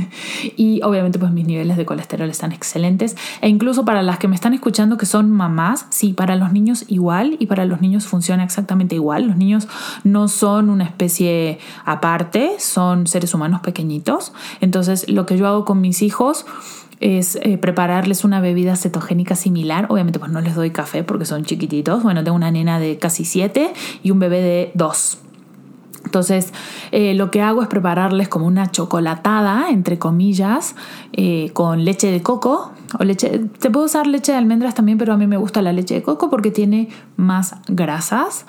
y 0.56 0.80
obviamente 0.82 1.18
pues 1.18 1.32
mis 1.32 1.46
niveles 1.46 1.76
de 1.76 1.84
colesterol 1.84 2.28
están 2.28 2.52
excelentes. 2.52 3.16
E 3.40 3.48
incluso 3.48 3.84
para 3.84 4.02
las 4.02 4.18
que 4.18 4.28
me 4.28 4.34
están 4.34 4.54
escuchando 4.54 4.96
que 4.96 5.06
son 5.06 5.30
mamás, 5.30 5.86
sí, 5.90 6.12
para 6.12 6.36
los 6.36 6.52
niños 6.52 6.84
igual 6.88 7.36
y 7.38 7.46
para 7.46 7.64
los 7.64 7.80
niños 7.80 8.06
funciona 8.06 8.44
exactamente 8.44 8.94
igual. 8.94 9.26
Los 9.26 9.36
niños 9.36 9.68
no 10.04 10.28
son 10.28 10.70
una 10.70 10.84
especie 10.84 11.58
aparte, 11.84 12.56
son 12.58 13.06
seres 13.06 13.34
humanos 13.34 13.60
pequeñitos. 13.60 14.32
Entonces 14.60 15.08
lo 15.08 15.26
que 15.26 15.36
yo 15.36 15.46
hago 15.46 15.64
con 15.64 15.80
mis 15.80 16.02
hijos 16.02 16.46
es 17.00 17.36
eh, 17.42 17.58
prepararles 17.58 18.24
una 18.24 18.40
bebida 18.40 18.76
cetogénica 18.76 19.34
similar. 19.34 19.86
Obviamente 19.90 20.18
pues 20.18 20.30
no 20.30 20.40
les 20.40 20.54
doy 20.54 20.70
café 20.70 21.02
porque 21.02 21.24
son 21.24 21.44
chiquititos. 21.44 22.02
Bueno, 22.02 22.22
tengo 22.24 22.36
una 22.36 22.50
nena 22.50 22.78
de 22.78 22.96
casi 22.96 23.24
7 23.24 23.72
y 24.02 24.10
un 24.10 24.20
bebé 24.20 24.40
de 24.40 24.70
2. 24.74 25.21
Entonces, 26.12 26.52
eh, 26.90 27.14
lo 27.14 27.30
que 27.30 27.40
hago 27.40 27.62
es 27.62 27.68
prepararles 27.68 28.28
como 28.28 28.46
una 28.46 28.70
chocolatada, 28.70 29.70
entre 29.70 29.98
comillas, 29.98 30.76
eh, 31.14 31.48
con 31.54 31.86
leche 31.86 32.10
de 32.10 32.22
coco. 32.22 32.72
O 32.98 33.04
leche, 33.04 33.38
te 33.58 33.70
puedo 33.70 33.86
usar 33.86 34.06
leche 34.06 34.32
de 34.32 34.36
almendras 34.36 34.74
también, 34.74 34.98
pero 34.98 35.14
a 35.14 35.16
mí 35.16 35.26
me 35.26 35.38
gusta 35.38 35.62
la 35.62 35.72
leche 35.72 35.94
de 35.94 36.02
coco 36.02 36.28
porque 36.28 36.50
tiene 36.50 36.90
más 37.22 37.56
grasas 37.68 38.44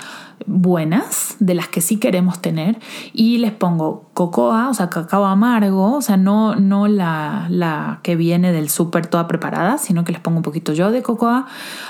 buenas, 0.46 1.36
de 1.40 1.54
las 1.54 1.68
que 1.68 1.82
sí 1.82 1.98
queremos 1.98 2.42
tener, 2.42 2.80
y 3.14 3.38
les 3.38 3.52
pongo 3.52 4.10
cocoa, 4.14 4.70
o 4.70 4.74
sea, 4.74 4.90
cacao 4.90 5.26
amargo, 5.26 5.96
o 5.96 6.02
sea, 6.02 6.18
no, 6.18 6.56
no 6.56 6.88
la, 6.88 7.48
la 7.50 8.00
que 8.04 8.16
viene 8.16 8.52
del 8.52 8.70
súper 8.70 9.08
toda 9.08 9.28
preparada, 9.28 9.78
sino 9.78 10.04
que 10.04 10.12
les 10.12 10.22
pongo 10.22 10.38
un 10.38 10.44
poquito 10.44 10.74
yo 10.74 10.92
de 10.92 11.02
cocoa 11.02 11.48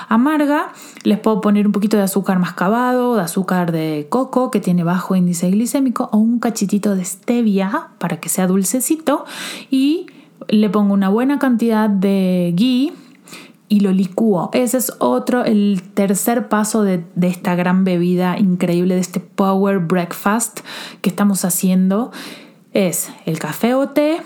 amarga, 0.08 0.72
les 1.02 1.18
puedo 1.18 1.40
poner 1.40 1.66
un 1.66 1.72
poquito 1.72 1.96
de 1.96 2.04
azúcar 2.04 2.38
mascabado, 2.38 3.16
de 3.16 3.22
azúcar 3.22 3.72
de 3.72 4.06
coco 4.08 4.50
que 4.50 4.60
tiene 4.60 4.84
bajo 4.84 5.16
índice 5.16 5.50
glicémico, 5.50 6.08
o 6.12 6.18
un 6.18 6.38
cachitito 6.38 6.94
de 6.94 7.04
stevia 7.04 7.88
para 7.98 8.18
que 8.18 8.28
sea 8.28 8.46
dulcecito, 8.46 9.24
y 9.70 10.06
le 10.48 10.68
pongo 10.68 10.94
una 10.94 11.08
buena 11.08 11.38
cantidad 11.38 11.88
de 11.88 12.52
ghee, 12.54 12.92
y 13.68 13.80
lo 13.80 13.92
licúo. 13.92 14.50
Ese 14.52 14.76
es 14.76 14.92
otro, 14.98 15.44
el 15.44 15.82
tercer 15.94 16.48
paso 16.48 16.82
de, 16.82 17.04
esta 17.22 17.54
gran 17.54 17.84
bebida 17.84 18.38
increíble, 18.38 18.94
de 18.94 19.00
este 19.00 19.20
Power 19.20 19.78
Breakfast 19.78 20.60
que 21.00 21.10
estamos 21.10 21.44
haciendo. 21.44 22.12
Es 22.72 23.10
el 23.24 23.38
café 23.38 23.74
o 23.74 23.88
té, 23.88 24.20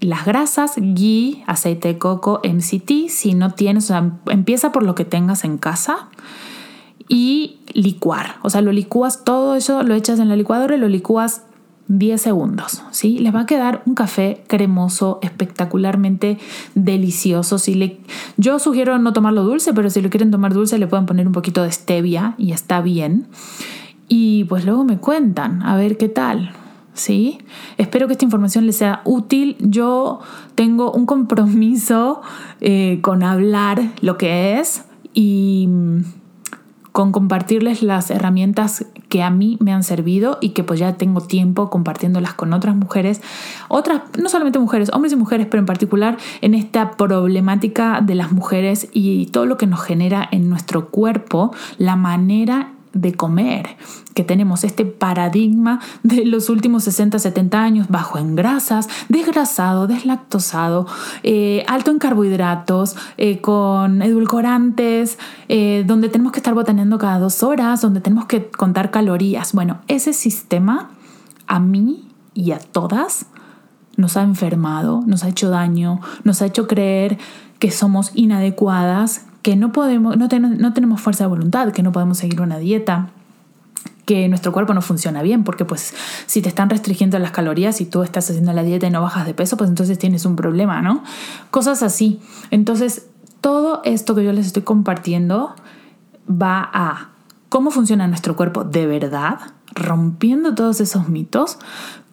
las 0.00 0.24
grasas, 0.24 0.74
ghee, 0.76 1.42
aceite 1.46 1.88
de 1.88 1.98
coco, 1.98 2.40
MCT, 2.44 3.08
si 3.08 3.34
no 3.34 3.52
tienes, 3.52 3.84
o 3.84 3.88
sea, 3.88 4.12
empieza 4.26 4.72
por 4.72 4.82
lo 4.82 4.94
que 4.94 5.04
tengas 5.04 5.44
en 5.44 5.58
casa 5.58 6.08
y 7.08 7.60
licuar. 7.72 8.36
O 8.42 8.50
sea, 8.50 8.60
lo 8.60 8.72
licúas 8.72 9.24
todo 9.24 9.56
eso, 9.56 9.82
lo 9.82 9.94
echas 9.94 10.18
en 10.18 10.28
la 10.28 10.36
licuadora 10.36 10.76
y 10.76 10.78
lo 10.78 10.88
licúas 10.88 11.42
10 11.88 12.20
segundos, 12.20 12.82
¿sí? 12.90 13.18
Les 13.18 13.34
va 13.34 13.40
a 13.40 13.46
quedar 13.46 13.82
un 13.86 13.94
café 13.94 14.42
cremoso, 14.48 15.18
espectacularmente 15.22 16.38
delicioso. 16.74 17.58
Si 17.58 18.00
yo 18.36 18.58
sugiero 18.58 18.98
no 18.98 19.12
tomarlo 19.12 19.44
dulce, 19.44 19.72
pero 19.72 19.90
si 19.90 20.00
lo 20.00 20.10
quieren 20.10 20.30
tomar 20.30 20.52
dulce 20.52 20.78
le 20.78 20.86
pueden 20.86 21.06
poner 21.06 21.26
un 21.26 21.32
poquito 21.32 21.62
de 21.62 21.70
stevia 21.70 22.34
y 22.38 22.52
está 22.52 22.80
bien. 22.80 23.26
Y 24.08 24.44
pues 24.44 24.64
luego 24.64 24.84
me 24.84 24.98
cuentan, 24.98 25.62
a 25.62 25.76
ver 25.76 25.96
qué 25.96 26.08
tal, 26.08 26.52
¿sí? 26.94 27.38
Espero 27.76 28.06
que 28.06 28.12
esta 28.12 28.24
información 28.24 28.66
les 28.66 28.76
sea 28.76 29.02
útil. 29.04 29.56
Yo 29.60 30.20
tengo 30.54 30.92
un 30.92 31.06
compromiso 31.06 32.20
eh, 32.60 32.98
con 33.02 33.22
hablar 33.22 33.90
lo 34.00 34.16
que 34.16 34.58
es 34.58 34.84
y 35.12 35.68
con 36.96 37.12
compartirles 37.12 37.82
las 37.82 38.10
herramientas 38.10 38.86
que 39.10 39.22
a 39.22 39.28
mí 39.28 39.58
me 39.60 39.70
han 39.70 39.82
servido 39.82 40.38
y 40.40 40.54
que 40.54 40.64
pues 40.64 40.80
ya 40.80 40.94
tengo 40.94 41.20
tiempo 41.20 41.68
compartiéndolas 41.68 42.32
con 42.32 42.54
otras 42.54 42.74
mujeres, 42.74 43.20
otras, 43.68 44.00
no 44.18 44.30
solamente 44.30 44.58
mujeres, 44.58 44.88
hombres 44.94 45.12
y 45.12 45.16
mujeres, 45.16 45.46
pero 45.50 45.60
en 45.60 45.66
particular 45.66 46.16
en 46.40 46.54
esta 46.54 46.92
problemática 46.92 48.00
de 48.00 48.14
las 48.14 48.32
mujeres 48.32 48.88
y 48.94 49.26
todo 49.26 49.44
lo 49.44 49.58
que 49.58 49.66
nos 49.66 49.82
genera 49.82 50.26
en 50.32 50.48
nuestro 50.48 50.88
cuerpo, 50.88 51.54
la 51.76 51.96
manera 51.96 52.70
de 52.96 53.14
comer, 53.14 53.76
que 54.14 54.24
tenemos 54.24 54.64
este 54.64 54.84
paradigma 54.84 55.80
de 56.02 56.24
los 56.24 56.48
últimos 56.48 56.84
60, 56.84 57.18
70 57.18 57.62
años, 57.62 57.86
bajo 57.88 58.18
en 58.18 58.34
grasas, 58.34 58.88
desgrasado, 59.08 59.86
deslactosado, 59.86 60.86
eh, 61.22 61.64
alto 61.68 61.90
en 61.90 61.98
carbohidratos, 61.98 62.96
eh, 63.18 63.40
con 63.40 64.02
edulcorantes, 64.02 65.18
eh, 65.48 65.84
donde 65.86 66.08
tenemos 66.08 66.32
que 66.32 66.38
estar 66.38 66.54
botaneando 66.54 66.98
cada 66.98 67.18
dos 67.18 67.42
horas, 67.42 67.80
donde 67.82 68.00
tenemos 68.00 68.26
que 68.26 68.48
contar 68.48 68.90
calorías. 68.90 69.52
Bueno, 69.52 69.78
ese 69.88 70.12
sistema 70.12 70.90
a 71.46 71.60
mí 71.60 72.08
y 72.34 72.52
a 72.52 72.58
todas 72.58 73.26
nos 73.96 74.16
ha 74.16 74.22
enfermado, 74.22 75.02
nos 75.06 75.24
ha 75.24 75.28
hecho 75.28 75.50
daño, 75.50 76.00
nos 76.24 76.42
ha 76.42 76.46
hecho 76.46 76.66
creer 76.66 77.18
que 77.58 77.70
somos 77.70 78.10
inadecuadas, 78.14 79.25
que 79.46 79.54
no, 79.54 79.70
podemos, 79.70 80.16
no, 80.16 80.26
no 80.26 80.72
tenemos 80.72 81.00
fuerza 81.00 81.22
de 81.22 81.28
voluntad, 81.28 81.70
que 81.70 81.84
no 81.84 81.92
podemos 81.92 82.18
seguir 82.18 82.40
una 82.40 82.58
dieta, 82.58 83.10
que 84.04 84.28
nuestro 84.28 84.50
cuerpo 84.50 84.74
no 84.74 84.82
funciona 84.82 85.22
bien, 85.22 85.44
porque 85.44 85.64
pues 85.64 85.94
si 86.26 86.42
te 86.42 86.48
están 86.48 86.68
restringiendo 86.68 87.16
las 87.20 87.30
calorías 87.30 87.80
y 87.80 87.86
tú 87.86 88.02
estás 88.02 88.28
haciendo 88.28 88.52
la 88.52 88.64
dieta 88.64 88.88
y 88.88 88.90
no 88.90 89.02
bajas 89.02 89.24
de 89.24 89.34
peso, 89.34 89.56
pues 89.56 89.70
entonces 89.70 90.00
tienes 90.00 90.24
un 90.24 90.34
problema, 90.34 90.82
¿no? 90.82 91.04
Cosas 91.52 91.84
así. 91.84 92.18
Entonces, 92.50 93.06
todo 93.40 93.82
esto 93.84 94.16
que 94.16 94.24
yo 94.24 94.32
les 94.32 94.46
estoy 94.48 94.64
compartiendo 94.64 95.54
va 96.28 96.68
a 96.74 97.10
cómo 97.48 97.70
funciona 97.70 98.08
nuestro 98.08 98.34
cuerpo 98.34 98.64
de 98.64 98.88
verdad, 98.88 99.38
rompiendo 99.76 100.56
todos 100.56 100.80
esos 100.80 101.08
mitos, 101.08 101.58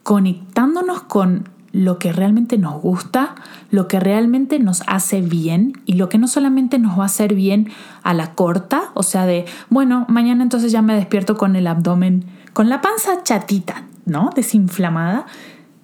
conectándonos 0.03 1.01
con 1.01 1.49
lo 1.73 1.97
que 1.97 2.13
realmente 2.13 2.57
nos 2.57 2.79
gusta, 2.81 3.33
lo 3.71 3.87
que 3.87 3.99
realmente 3.99 4.59
nos 4.59 4.83
hace 4.85 5.21
bien 5.21 5.81
y 5.85 5.93
lo 5.93 6.07
que 6.07 6.19
no 6.19 6.27
solamente 6.27 6.77
nos 6.77 6.97
va 6.97 7.03
a 7.03 7.07
hacer 7.07 7.33
bien 7.33 7.69
a 8.03 8.13
la 8.13 8.35
corta, 8.35 8.91
o 8.93 9.01
sea, 9.01 9.25
de, 9.25 9.45
bueno, 9.69 10.05
mañana 10.07 10.43
entonces 10.43 10.71
ya 10.71 10.83
me 10.83 10.95
despierto 10.95 11.35
con 11.35 11.55
el 11.55 11.65
abdomen, 11.65 12.25
con 12.53 12.69
la 12.69 12.79
panza 12.79 13.23
chatita, 13.23 13.85
¿no? 14.05 14.29
Desinflamada, 14.35 15.25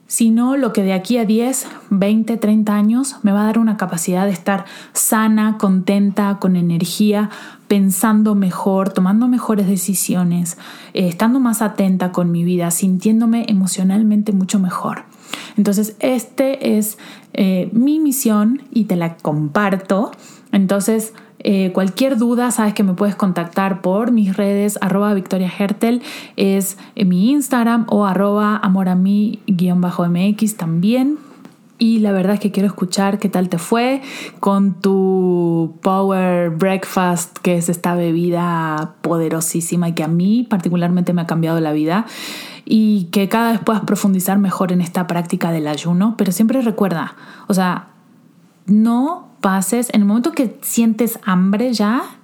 sino 0.06 0.58
lo 0.58 0.74
que 0.74 0.84
de 0.84 0.94
aquí 0.94 1.18
a 1.18 1.26
10, 1.26 1.68
20, 1.90 2.38
30 2.38 2.76
años 2.76 3.16
me 3.24 3.32
va 3.32 3.42
a 3.42 3.46
dar 3.46 3.58
una 3.58 3.76
capacidad 3.76 4.26
de 4.26 4.32
estar 4.32 4.66
sana, 4.94 5.58
contenta, 5.58 6.38
con 6.40 6.56
energía, 6.56 7.32
pensando 7.68 8.36
mejor, 8.36 8.90
tomando 8.90 9.28
mejores 9.28 9.68
decisiones, 9.68 10.60
eh, 10.94 11.08
estando 11.08 11.40
más 11.40 11.64
atenta 11.64 12.12
con 12.12 12.32
mi 12.32 12.44
vida, 12.44 12.70
sintiéndome 12.70 13.46
emocionalmente 13.50 14.34
mucho 14.34 14.60
mejor. 14.60 15.09
Entonces, 15.58 15.96
este 16.00 16.78
es 16.78 16.98
eh, 17.34 17.70
mi 17.72 18.00
misión 18.00 18.64
y 18.72 18.86
te 18.86 18.96
la 18.96 19.18
comparto. 19.18 20.12
Entonces, 20.52 21.14
eh, 21.40 21.72
cualquier 21.74 22.18
duda, 22.18 22.52
sabes 22.52 22.74
que 22.74 22.84
me 22.84 22.94
puedes 22.94 23.16
contactar 23.16 23.82
por 23.82 24.12
mis 24.12 24.36
redes, 24.36 24.78
arroba 24.82 25.14
Victoria 25.14 25.52
Hertel, 25.58 26.02
es 26.36 26.78
mi 26.96 27.32
Instagram 27.32 27.86
o 27.90 28.06
arroba 28.06 28.60
amorami-mx 28.62 29.38
también. 30.58 31.18
Y 31.80 32.00
la 32.00 32.12
verdad 32.12 32.36
es 32.36 32.40
que 32.42 32.52
quiero 32.52 32.68
escuchar 32.68 33.20
qué 33.20 33.30
tal 33.30 33.48
te 33.48 33.58
fue 33.58 34.02
con 34.42 34.82
tu 34.82 35.78
Power 35.82 36.50
Breakfast, 36.50 37.38
que 37.40 37.56
es 37.56 37.70
esta 37.70 37.96
bebida 37.96 38.96
poderosísima 39.02 39.88
y 39.90 39.94
que 39.94 40.04
a 40.04 40.10
mí 40.10 40.46
particularmente 40.48 41.14
me 41.14 41.22
ha 41.22 41.28
cambiado 41.28 41.62
la 41.62 41.72
vida 41.72 42.06
y 42.66 43.06
que 43.06 43.30
cada 43.30 43.54
vez 43.54 43.62
puedas 43.62 43.82
profundizar 43.82 44.38
mejor 44.38 44.72
en 44.72 44.82
esta 44.82 45.08
práctica 45.08 45.52
del 45.52 45.68
ayuno, 45.68 46.16
pero 46.18 46.32
siempre 46.32 46.62
recuerda, 46.62 47.16
o 47.48 47.54
sea, 47.54 47.88
no 48.68 49.30
pases, 49.42 49.90
en 49.94 50.02
el 50.02 50.08
momento 50.08 50.34
que 50.34 50.60
sientes 50.62 51.20
hambre 51.24 51.74
ya, 51.74 52.19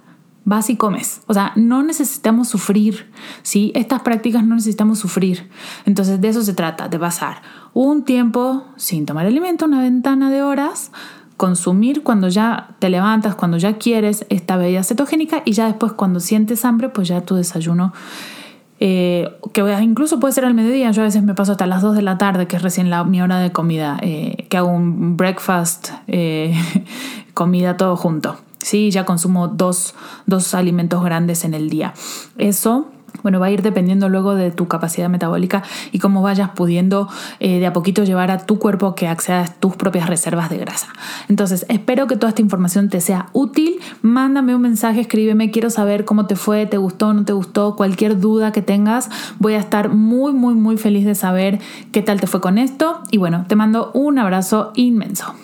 vas 0.46 0.70
y 0.70 0.76
comes. 0.76 1.20
O 1.26 1.34
sea, 1.34 1.52
no 1.56 1.82
necesitamos 1.82 2.48
sufrir, 2.48 3.12
¿sí? 3.42 3.72
Estas 3.74 4.00
prácticas 4.00 4.46
no 4.46 4.54
necesitamos 4.54 4.98
sufrir. 4.98 5.50
Entonces, 5.84 6.20
de 6.20 6.28
eso 6.28 6.40
se 6.40 6.54
trata, 6.54 6.88
de 6.88 6.98
pasar 6.98 7.42
un 7.74 8.04
tiempo 8.04 8.64
sin 8.76 9.04
tomar 9.04 9.26
alimento, 9.26 9.66
una 9.66 9.82
ventana 9.82 10.30
de 10.30 10.42
horas, 10.42 10.92
consumir 11.36 12.02
cuando 12.02 12.28
ya 12.28 12.76
te 12.78 12.88
levantas, 12.88 13.34
cuando 13.34 13.58
ya 13.58 13.76
quieres 13.76 14.24
esta 14.30 14.56
bebida 14.56 14.82
cetogénica 14.82 15.42
y 15.44 15.52
ya 15.52 15.66
después 15.66 15.92
cuando 15.92 16.20
sientes 16.20 16.64
hambre, 16.64 16.88
pues 16.88 17.08
ya 17.08 17.20
tu 17.20 17.34
desayuno 17.34 17.92
eh, 18.78 19.38
que 19.52 19.62
incluso 19.82 20.20
puede 20.20 20.32
ser 20.32 20.44
al 20.44 20.54
mediodía, 20.54 20.90
yo 20.90 21.02
a 21.02 21.06
veces 21.06 21.22
me 21.22 21.34
paso 21.34 21.52
hasta 21.52 21.66
las 21.66 21.82
2 21.82 21.96
de 21.96 22.02
la 22.02 22.18
tarde, 22.18 22.46
que 22.46 22.56
es 22.56 22.62
recién 22.62 22.90
la, 22.90 23.04
mi 23.04 23.22
hora 23.22 23.38
de 23.38 23.50
comida, 23.50 23.98
eh, 24.02 24.46
que 24.48 24.56
hago 24.58 24.68
un 24.68 25.16
breakfast, 25.16 25.90
eh, 26.06 26.54
comida 27.34 27.76
todo 27.76 27.96
junto. 27.96 28.36
Sí, 28.66 28.90
ya 28.90 29.04
consumo 29.04 29.46
dos, 29.46 29.94
dos 30.26 30.52
alimentos 30.52 31.00
grandes 31.04 31.44
en 31.44 31.54
el 31.54 31.70
día. 31.70 31.94
Eso 32.36 32.88
bueno, 33.22 33.38
va 33.38 33.46
a 33.46 33.50
ir 33.52 33.62
dependiendo 33.62 34.08
luego 34.08 34.34
de 34.34 34.50
tu 34.50 34.66
capacidad 34.66 35.08
metabólica 35.08 35.62
y 35.92 36.00
cómo 36.00 36.20
vayas 36.20 36.50
pudiendo 36.50 37.08
eh, 37.38 37.60
de 37.60 37.66
a 37.66 37.72
poquito 37.72 38.02
llevar 38.02 38.32
a 38.32 38.44
tu 38.44 38.58
cuerpo 38.58 38.96
que 38.96 39.06
acceda 39.06 39.42
a 39.42 39.46
tus 39.46 39.76
propias 39.76 40.08
reservas 40.08 40.50
de 40.50 40.58
grasa. 40.58 40.88
Entonces, 41.28 41.64
espero 41.68 42.08
que 42.08 42.16
toda 42.16 42.30
esta 42.30 42.42
información 42.42 42.88
te 42.88 43.00
sea 43.00 43.28
útil. 43.32 43.78
Mándame 44.02 44.52
un 44.56 44.62
mensaje, 44.62 45.00
escríbeme, 45.00 45.52
quiero 45.52 45.70
saber 45.70 46.04
cómo 46.04 46.26
te 46.26 46.34
fue, 46.34 46.66
te 46.66 46.76
gustó, 46.76 47.14
no 47.14 47.24
te 47.24 47.34
gustó, 47.34 47.76
cualquier 47.76 48.18
duda 48.18 48.50
que 48.50 48.62
tengas. 48.62 49.10
Voy 49.38 49.54
a 49.54 49.58
estar 49.60 49.90
muy, 49.90 50.32
muy, 50.32 50.54
muy 50.54 50.76
feliz 50.76 51.06
de 51.06 51.14
saber 51.14 51.60
qué 51.92 52.02
tal 52.02 52.20
te 52.20 52.26
fue 52.26 52.40
con 52.40 52.58
esto. 52.58 53.00
Y 53.12 53.18
bueno, 53.18 53.44
te 53.46 53.54
mando 53.54 53.92
un 53.94 54.18
abrazo 54.18 54.72
inmenso. 54.74 55.36